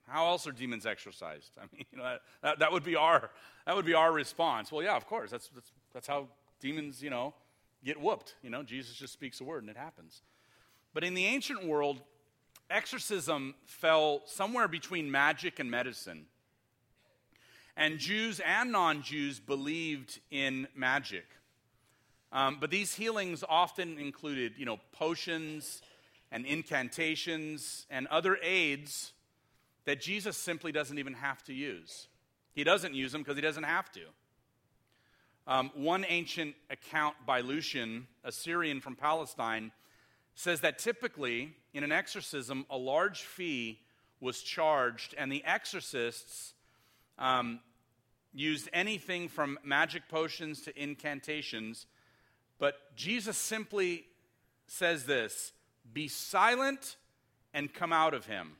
How 0.07 0.27
else 0.27 0.45
are 0.45 0.51
demons 0.51 0.85
exorcised? 0.85 1.53
I 1.57 1.61
mean, 1.75 1.85
you 1.91 1.97
know, 1.97 2.17
that, 2.43 2.59
that, 2.59 2.71
would 2.71 2.83
be 2.83 2.95
our 2.95 3.31
that 3.65 3.75
would 3.75 3.85
be 3.85 3.95
our 3.95 4.11
response. 4.11 4.71
Well, 4.71 4.83
yeah, 4.83 4.95
of 4.95 5.07
course. 5.07 5.31
That's, 5.31 5.47
that's 5.55 5.71
that's 5.91 6.05
how 6.05 6.27
demons, 6.59 7.01
you 7.01 7.09
know, 7.09 7.33
get 7.83 7.99
whooped. 7.99 8.35
You 8.43 8.49
know, 8.49 8.63
Jesus 8.63 8.95
just 8.95 9.13
speaks 9.13 9.41
a 9.41 9.43
word 9.43 9.63
and 9.63 9.69
it 9.69 9.77
happens. 9.77 10.21
But 10.93 11.03
in 11.03 11.13
the 11.13 11.25
ancient 11.25 11.65
world, 11.65 12.01
exorcism 12.69 13.55
fell 13.65 14.21
somewhere 14.25 14.67
between 14.67 15.11
magic 15.11 15.59
and 15.59 15.69
medicine. 15.69 16.25
And 17.77 17.97
Jews 17.97 18.41
and 18.41 18.71
non 18.71 19.01
Jews 19.01 19.39
believed 19.39 20.19
in 20.31 20.67
magic. 20.75 21.25
Um, 22.31 22.57
but 22.59 22.69
these 22.69 22.93
healings 22.93 23.43
often 23.47 23.97
included, 23.97 24.53
you 24.57 24.65
know, 24.65 24.79
potions 24.91 25.81
and 26.31 26.45
incantations 26.45 27.87
and 27.89 28.05
other 28.07 28.37
aids 28.43 29.13
that 29.85 29.99
Jesus 29.99 30.37
simply 30.37 30.71
doesn't 30.71 30.99
even 30.99 31.13
have 31.13 31.43
to 31.45 31.53
use. 31.53 32.07
He 32.53 32.63
doesn't 32.63 32.93
use 32.93 33.11
them 33.11 33.21
because 33.21 33.37
he 33.37 33.41
doesn't 33.41 33.63
have 33.63 33.91
to. 33.93 34.01
Um, 35.49 35.71
one 35.73 36.05
ancient 36.07 36.53
account 36.69 37.15
by 37.25 37.41
Lucian, 37.41 38.05
a 38.23 38.31
Syrian 38.31 38.81
from 38.81 38.95
Palestine, 38.95 39.71
says 40.35 40.61
that 40.61 40.77
typically 40.77 41.55
in 41.73 41.83
an 41.83 41.91
exorcism, 41.91 42.67
a 42.69 42.77
large 42.77 43.23
fee 43.23 43.79
was 44.21 44.43
charged, 44.43 45.15
and 45.17 45.31
the 45.31 45.43
exorcists 45.43 46.53
um, 47.17 47.61
used 48.31 48.69
anything 48.73 49.27
from 49.27 49.57
magic 49.63 50.07
potions 50.07 50.61
to 50.61 50.81
incantations. 50.81 51.87
But 52.59 52.95
Jesus 52.95 53.35
simply 53.35 54.05
says 54.67 55.05
this 55.05 55.51
Be 55.91 56.07
silent 56.09 56.95
and 57.55 57.73
come 57.73 57.91
out 57.91 58.13
of 58.13 58.27
him. 58.27 58.51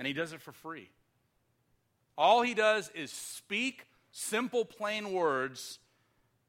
And 0.00 0.08
he 0.08 0.12
does 0.12 0.32
it 0.32 0.40
for 0.40 0.50
free. 0.50 0.90
All 2.16 2.42
he 2.42 2.54
does 2.54 2.90
is 2.96 3.12
speak 3.12 3.84
simple, 4.10 4.64
plain 4.64 5.12
words 5.12 5.78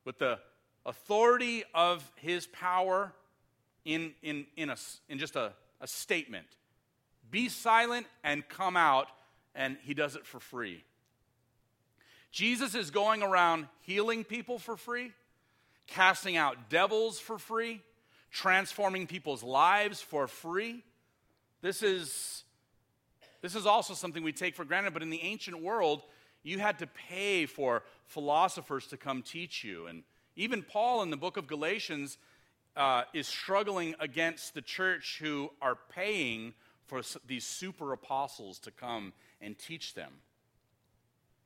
with 0.05 0.19
the 0.19 0.39
authority 0.85 1.63
of 1.73 2.09
his 2.15 2.47
power 2.47 3.13
in, 3.85 4.13
in, 4.21 4.45
in, 4.55 4.69
a, 4.69 4.75
in 5.07 5.19
just 5.19 5.35
a, 5.35 5.53
a 5.81 5.87
statement. 5.87 6.47
Be 7.31 7.49
silent 7.49 8.07
and 8.23 8.47
come 8.47 8.75
out, 8.75 9.07
and 9.53 9.77
he 9.83 9.93
does 9.93 10.15
it 10.15 10.25
for 10.25 10.39
free. 10.39 10.83
Jesus 12.31 12.75
is 12.75 12.91
going 12.91 13.23
around 13.23 13.67
healing 13.81 14.23
people 14.23 14.59
for 14.59 14.77
free, 14.77 15.11
casting 15.87 16.37
out 16.37 16.69
devils 16.69 17.19
for 17.19 17.37
free, 17.37 17.81
transforming 18.31 19.07
people's 19.07 19.43
lives 19.43 20.01
for 20.01 20.27
free. 20.27 20.83
This 21.61 21.81
is, 21.81 22.43
this 23.41 23.55
is 23.55 23.65
also 23.65 23.93
something 23.93 24.23
we 24.23 24.31
take 24.31 24.55
for 24.55 24.65
granted, 24.65 24.93
but 24.93 25.01
in 25.01 25.09
the 25.09 25.21
ancient 25.21 25.61
world, 25.61 26.03
you 26.43 26.59
had 26.59 26.79
to 26.79 26.87
pay 26.87 27.45
for 27.45 27.83
philosophers 28.05 28.87
to 28.87 28.97
come 28.97 29.21
teach 29.21 29.63
you. 29.63 29.87
And 29.87 30.03
even 30.35 30.63
Paul 30.63 31.03
in 31.03 31.09
the 31.09 31.17
book 31.17 31.37
of 31.37 31.47
Galatians 31.47 32.17
uh, 32.75 33.03
is 33.13 33.27
struggling 33.27 33.95
against 33.99 34.53
the 34.53 34.61
church 34.61 35.19
who 35.21 35.51
are 35.61 35.77
paying 35.93 36.53
for 36.87 37.01
these 37.27 37.45
super 37.45 37.93
apostles 37.93 38.59
to 38.59 38.71
come 38.71 39.13
and 39.41 39.57
teach 39.57 39.93
them. 39.93 40.11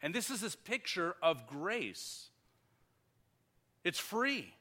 And 0.02 0.14
this 0.14 0.30
is 0.30 0.42
this 0.42 0.56
picture 0.56 1.16
of 1.22 1.48
grace. 1.48 2.30
It's 3.84 4.00
free. 4.00 4.54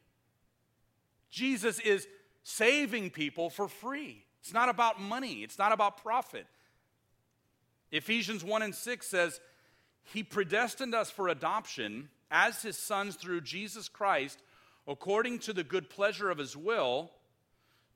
Jesus 1.30 1.78
is 1.78 2.06
saving 2.42 3.10
people 3.10 3.50
for 3.50 3.68
free. 3.68 4.24
It's 4.40 4.52
not 4.52 4.68
about 4.68 5.00
money, 5.00 5.42
it's 5.42 5.58
not 5.58 5.72
about 5.72 6.02
profit. 6.02 6.46
Ephesians 7.92 8.42
1 8.42 8.62
and 8.62 8.74
6 8.74 9.06
says, 9.06 9.40
He 10.04 10.22
predestined 10.22 10.94
us 10.94 11.10
for 11.10 11.28
adoption 11.28 12.08
as 12.30 12.62
His 12.62 12.76
sons 12.76 13.16
through 13.16 13.42
Jesus 13.42 13.88
Christ, 13.88 14.42
according 14.86 15.40
to 15.40 15.52
the 15.52 15.64
good 15.64 15.88
pleasure 15.88 16.30
of 16.30 16.38
His 16.38 16.56
will, 16.56 17.10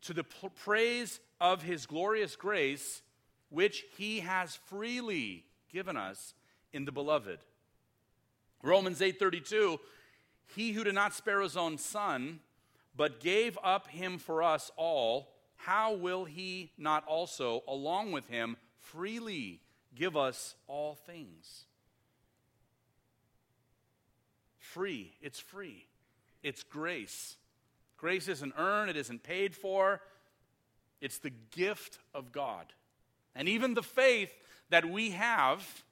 to 0.03 0.13
the 0.13 0.25
praise 0.25 1.21
of 1.41 1.63
His 1.63 1.87
glorious 1.87 2.37
grace, 2.37 3.03
which 3.51 3.85
He 3.97 4.21
has 4.21 4.57
freely 4.67 5.45
given 5.73 5.97
us 5.97 6.35
in 6.73 6.85
the 6.85 6.93
beloved. 6.93 7.39
Romans 8.63 9.01
8:32 9.01 9.79
He 10.55 10.73
who 10.73 10.85
did 10.85 10.95
not 10.95 11.15
spare 11.15 11.41
his 11.41 11.57
own 11.57 11.79
son 11.79 12.41
but 12.97 13.21
gave 13.21 13.59
up 13.63 13.89
him 13.89 14.19
for 14.19 14.43
us 14.43 14.71
all 14.77 15.33
how 15.57 15.95
will 15.95 16.25
he 16.25 16.73
not 16.79 17.05
also 17.07 17.63
along 17.69 18.13
with 18.13 18.29
him 18.29 18.57
freely 18.79 19.61
give 19.95 20.17
us 20.17 20.55
all 20.67 20.95
things 20.95 21.67
free 24.73 25.13
it's 25.21 25.41
free 25.41 25.87
it's 26.43 26.63
grace 26.63 27.37
grace 27.97 28.29
isn't 28.29 28.55
earned 28.57 28.91
it 28.91 28.97
isn't 28.97 29.23
paid 29.23 29.55
for 29.55 30.01
it's 31.01 31.19
the 31.19 31.33
gift 31.51 31.99
of 32.15 32.33
God 32.33 32.67
and 33.35 33.49
even 33.49 33.75
the 33.75 33.83
faith 33.83 34.33
that 34.71 34.85
we 34.85 35.11
have 35.11 35.85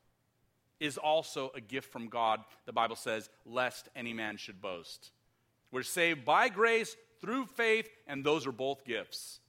is 0.80 0.98
also 0.98 1.52
a 1.54 1.60
gift 1.60 1.90
from 1.92 2.08
God, 2.08 2.40
the 2.66 2.72
Bible 2.72 2.96
says, 2.96 3.28
lest 3.46 3.88
any 3.94 4.12
man 4.12 4.36
should 4.36 4.60
boast. 4.60 5.12
We're 5.70 5.82
saved 5.82 6.24
by 6.24 6.48
grace 6.48 6.96
through 7.20 7.46
faith, 7.46 7.88
and 8.06 8.24
those 8.24 8.46
are 8.46 8.52
both 8.52 8.84
gifts. 8.84 9.40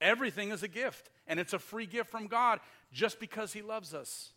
Everything 0.00 0.50
is 0.50 0.62
a 0.62 0.68
gift, 0.68 1.10
and 1.26 1.38
it's 1.40 1.52
a 1.52 1.58
free 1.58 1.86
gift 1.86 2.10
from 2.10 2.26
God 2.26 2.60
just 2.92 3.20
because 3.20 3.52
He 3.52 3.62
loves 3.62 3.94
us. 3.94 4.32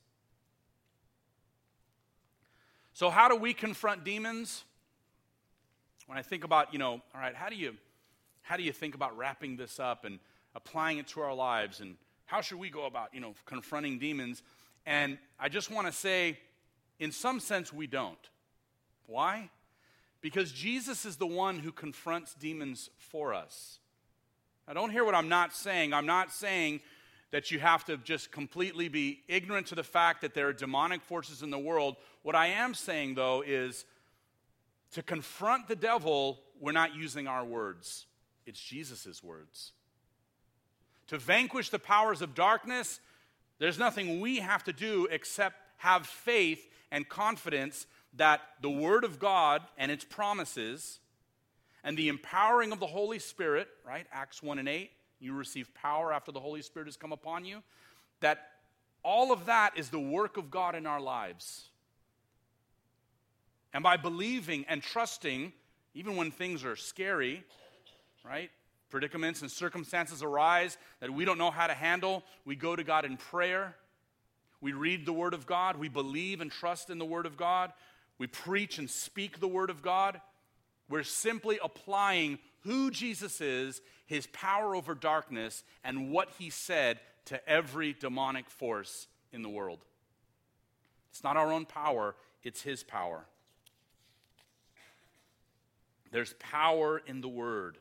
So, 3.00 3.10
how 3.10 3.30
do 3.30 3.38
we 3.38 3.54
confront 3.54 4.04
demons? 4.04 4.66
When 6.08 6.18
I 6.18 6.22
think 6.22 6.44
about, 6.44 6.74
you 6.74 6.80
know, 6.80 6.92
all 7.16 7.22
right, 7.22 7.34
how 7.34 7.48
do 7.48 7.56
you 7.56 7.78
how 8.42 8.58
do 8.58 8.64
you 8.64 8.74
think 8.74 8.94
about 8.94 9.18
wrapping 9.18 9.56
this 9.56 9.80
up 9.80 10.04
and 10.04 10.20
applying 10.54 10.98
it 10.98 11.08
to 11.08 11.22
our 11.22 11.34
lives 11.34 11.80
and 11.80 11.96
how 12.26 12.42
should 12.42 12.60
we 12.60 12.70
go 12.70 12.88
about, 12.88 13.14
you 13.14 13.22
know, 13.22 13.36
confronting 13.46 14.00
demons? 14.00 14.44
And 14.86 15.18
I 15.40 15.48
just 15.48 15.72
want 15.72 15.88
to 15.88 15.94
say, 15.94 16.40
in 17.00 17.14
some 17.14 17.40
sense, 17.40 17.72
we 17.72 17.88
don't. 17.88 18.20
Why? 19.08 19.50
Because 20.20 20.52
Jesus 20.52 21.06
is 21.06 21.16
the 21.16 21.26
one 21.26 21.60
who 21.60 21.72
confronts 21.72 22.34
demons 22.34 22.90
for 22.98 23.34
us. 23.34 23.80
Now, 24.68 24.74
don't 24.74 24.92
hear 24.92 25.06
what 25.06 25.16
I'm 25.16 25.30
not 25.30 25.56
saying. 25.56 25.94
I'm 25.94 26.06
not 26.06 26.34
saying 26.34 26.82
that 27.32 27.52
you 27.52 27.60
have 27.60 27.86
to 27.86 27.98
just 27.98 28.32
completely 28.32 28.88
be 28.88 29.22
ignorant 29.28 29.68
to 29.68 29.76
the 29.76 29.84
fact 29.84 30.22
that 30.22 30.34
there 30.34 30.48
are 30.48 30.54
demonic 30.54 31.02
forces 31.02 31.44
in 31.44 31.52
the 31.52 31.60
world. 31.60 31.96
What 32.24 32.36
I 32.36 32.48
am 32.48 32.74
saying, 32.74 33.16
though, 33.16 33.44
is 33.46 33.86
to 34.92 35.04
confront 35.04 35.68
the 35.68 35.76
devil, 35.76 36.40
we're 36.60 36.72
not 36.72 36.96
using 36.96 37.28
our 37.28 37.46
words, 37.46 38.08
it's 38.46 38.60
Jesus' 38.60 39.24
words. 39.24 39.74
To 41.08 41.18
vanquish 41.18 41.70
the 41.70 41.80
powers 41.80 42.22
of 42.22 42.36
darkness, 42.36 43.00
there's 43.60 43.80
nothing 43.80 44.20
we 44.20 44.38
have 44.38 44.64
to 44.66 44.74
do 44.74 45.08
except 45.12 45.58
have 45.78 46.06
faith 46.06 46.68
and 46.92 47.08
confidence 47.08 47.86
that 48.16 48.42
the 48.62 48.70
Word 48.70 49.04
of 49.04 49.20
God 49.20 49.62
and 49.78 49.92
its 49.92 50.04
promises 50.04 51.00
and 51.84 51.98
the 51.98 52.10
empowering 52.10 52.72
of 52.72 52.80
the 52.80 52.88
Holy 52.88 53.20
Spirit, 53.20 53.68
right? 53.86 54.08
Acts 54.12 54.42
1 54.42 54.60
and 54.60 54.68
8, 54.68 54.92
you 55.20 55.34
receive 55.34 55.74
power 55.74 56.14
after 56.14 56.32
the 56.32 56.40
Holy 56.40 56.62
Spirit 56.62 56.88
has 56.88 56.98
come 56.98 57.12
upon 57.12 57.46
you. 57.46 57.62
That 58.22 58.48
all 59.04 59.32
of 59.32 59.46
that 59.46 59.78
is 59.78 59.90
the 59.90 60.00
work 60.00 60.38
of 60.38 60.52
God 60.52 60.76
in 60.76 60.86
our 60.86 61.02
lives. 61.02 61.70
And 63.74 63.84
by 63.84 63.98
believing 63.98 64.66
and 64.68 64.82
trusting, 64.82 65.54
even 65.94 66.16
when 66.16 66.32
things 66.32 66.66
are 66.66 66.76
scary, 66.76 67.44
right? 68.26 68.50
predicaments 68.90 69.42
and 69.42 69.52
circumstances 69.52 70.24
arise 70.24 70.78
that 71.00 71.12
we 71.12 71.26
don't 71.26 71.38
know 71.38 71.52
how 71.52 71.68
to 71.68 71.74
handle, 71.74 72.24
we 72.46 72.56
go 72.56 72.76
to 72.76 72.84
God 72.84 73.06
in 73.06 73.18
prayer. 73.18 73.76
We 74.62 74.74
read 74.74 75.06
the 75.06 75.14
Word 75.14 75.34
of 75.34 75.46
God. 75.46 75.78
We 75.78 75.88
believe 75.88 76.42
and 76.42 76.52
trust 76.52 76.90
in 76.90 76.98
the 76.98 77.06
Word 77.06 77.26
of 77.26 77.38
God. 77.38 77.72
We 78.18 78.28
preach 78.28 78.78
and 78.78 78.90
speak 78.90 79.40
the 79.40 79.48
Word 79.48 79.70
of 79.70 79.82
God. 79.82 80.20
We're 80.90 81.04
simply 81.04 81.60
applying 81.64 82.40
who 82.62 82.92
Jesus 82.92 83.40
is, 83.42 83.82
his 84.06 84.28
power 84.28 84.76
over 84.76 84.96
darkness, 84.96 85.64
and 85.84 86.12
what 86.12 86.30
he 86.38 86.50
said 86.50 87.00
to 87.26 87.48
every 87.48 87.94
demonic 87.94 88.50
force 88.50 89.08
in 89.32 89.44
the 89.44 89.50
world. 89.50 89.80
It's 91.12 91.24
not 91.24 91.38
our 91.38 91.52
own 91.52 91.66
power, 91.66 92.16
it's 92.44 92.62
his 92.62 92.84
power. 92.84 93.26
There's 96.12 96.34
power 96.40 97.02
in 97.06 97.22
the 97.22 97.28
Word. 97.28 97.78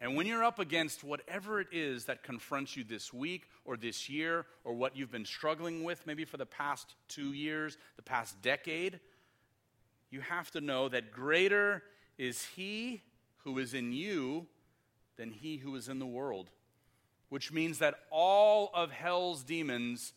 And 0.00 0.14
when 0.14 0.26
you're 0.26 0.44
up 0.44 0.58
against 0.58 1.02
whatever 1.02 1.58
it 1.60 1.68
is 1.72 2.04
that 2.04 2.22
confronts 2.22 2.76
you 2.76 2.84
this 2.84 3.14
week 3.14 3.48
or 3.64 3.78
this 3.78 4.10
year 4.10 4.44
or 4.62 4.74
what 4.74 4.94
you've 4.94 5.10
been 5.10 5.24
struggling 5.24 5.84
with, 5.84 6.06
maybe 6.06 6.26
for 6.26 6.36
the 6.36 6.44
past 6.44 6.94
two 7.08 7.32
years, 7.32 7.78
the 7.96 8.02
past 8.02 8.40
decade, 8.42 9.00
you 10.10 10.20
have 10.20 10.50
to 10.52 10.60
know 10.60 10.88
that 10.88 11.12
greater 11.12 11.82
is 12.18 12.44
He 12.56 13.02
who 13.38 13.58
is 13.58 13.74
in 13.74 13.92
you 13.92 14.46
than 15.16 15.30
He 15.30 15.58
who 15.58 15.74
is 15.76 15.88
in 15.88 15.98
the 15.98 16.06
world. 16.06 16.50
Which 17.28 17.52
means 17.52 17.78
that 17.78 17.94
all 18.10 18.70
of 18.72 18.92
hell's 18.92 19.42
demons 19.42 20.12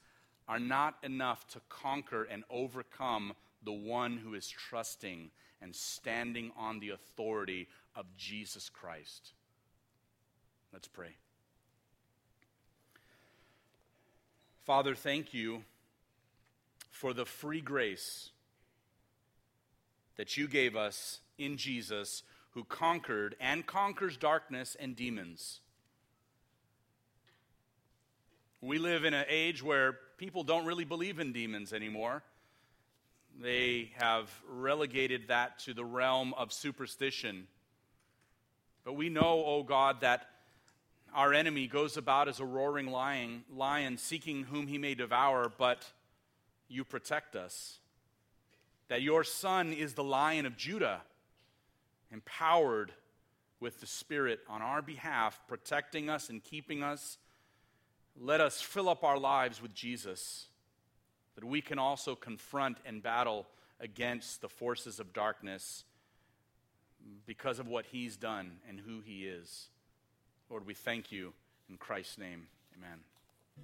are 0.47 0.60
not 0.60 0.95
enough 1.04 1.47
to 1.47 1.62
conquer 1.69 2.23
and 2.23 2.43
overcome 2.49 3.34
the 3.63 3.73
one 3.73 4.17
who 4.17 4.34
is 4.36 4.47
trusting 4.47 5.32
and 5.62 5.75
standing 5.75 6.52
on 6.58 6.80
the 6.80 6.89
authority 6.89 7.67
of 7.95 8.06
Jesus 8.15 8.69
Christ. 8.69 9.34
Let's 10.71 10.88
pray. 10.88 11.15
Father, 14.65 14.93
thank 14.93 15.34
you 15.34 15.63
for 16.91 17.13
the 17.13 17.25
free 17.25 17.62
grace 17.62 18.30
that 20.19 20.36
you 20.36 20.49
gave 20.49 20.75
us 20.75 21.21
in 21.38 21.55
Jesus, 21.55 22.23
who 22.51 22.65
conquered 22.65 23.38
and 23.39 23.65
conquers 23.65 24.17
darkness 24.17 24.75
and 24.77 24.93
demons. 24.93 25.62
We 28.60 28.79
live 28.79 29.05
in 29.05 29.13
an 29.13 29.23
age 29.29 29.63
where 29.63 29.97
people 30.17 30.43
don't 30.43 30.65
really 30.65 30.84
believe 30.84 31.19
in 31.19 31.32
demons 31.32 31.71
anymore. 31.71 32.21
They 33.41 33.91
have 33.95 34.29
relegated 34.45 35.29
that 35.29 35.60
to 35.60 35.73
the 35.73 35.86
realm 35.86 36.34
of 36.34 36.51
superstition. 36.51 37.47
But 38.84 38.97
we 38.97 39.08
know, 39.08 39.41
oh 39.45 39.63
God, 39.63 40.01
that 40.01 40.27
our 41.15 41.34
enemy 41.34 41.67
goes 41.67 41.95
about 41.95 42.27
as 42.27 42.41
a 42.41 42.45
roaring 42.45 42.88
lion, 42.88 43.45
lion 43.55 43.97
seeking 43.97 44.43
whom 44.43 44.67
he 44.67 44.77
may 44.77 44.95
devour, 44.95 45.49
but 45.58 45.89
you 46.67 46.84
protect 46.84 47.38
us. 47.38 47.78
That 48.89 49.02
your 49.02 49.23
Son 49.23 49.71
is 49.71 49.93
the 49.93 50.04
lion 50.04 50.45
of 50.45 50.58
Judah, 50.58 51.02
empowered 52.12 52.91
with 53.60 53.80
the 53.80 53.88
Spirit 53.88 54.39
on 54.49 54.62
our 54.62 54.82
behalf, 54.82 55.39
protecting 55.47 56.10
us 56.10 56.30
and 56.30 56.43
keeping 56.43 56.84
us. 56.84 57.17
Let 58.19 58.41
us 58.41 58.62
fill 58.62 58.89
up 58.89 59.04
our 59.04 59.17
lives 59.17 59.62
with 59.62 59.73
Jesus, 59.73 60.47
that 61.36 61.45
we 61.45 61.62
can 61.62 61.80
also 61.80 62.15
confront 62.15 62.78
and 62.86 63.02
battle 63.02 63.47
against 63.80 64.41
the 64.41 64.49
forces 64.49 64.99
of 64.99 65.13
darkness 65.13 65.84
because 67.25 67.60
of 67.60 67.67
what 67.67 67.86
he's 67.91 68.17
done 68.17 68.58
and 68.67 68.80
who 68.80 69.02
he 69.02 69.25
is. 69.25 69.69
Lord, 70.49 70.65
we 70.65 70.73
thank 70.73 71.12
you 71.12 71.34
in 71.69 71.78
Christ's 71.78 72.17
name. 72.17 72.47
Amen. 72.78 72.99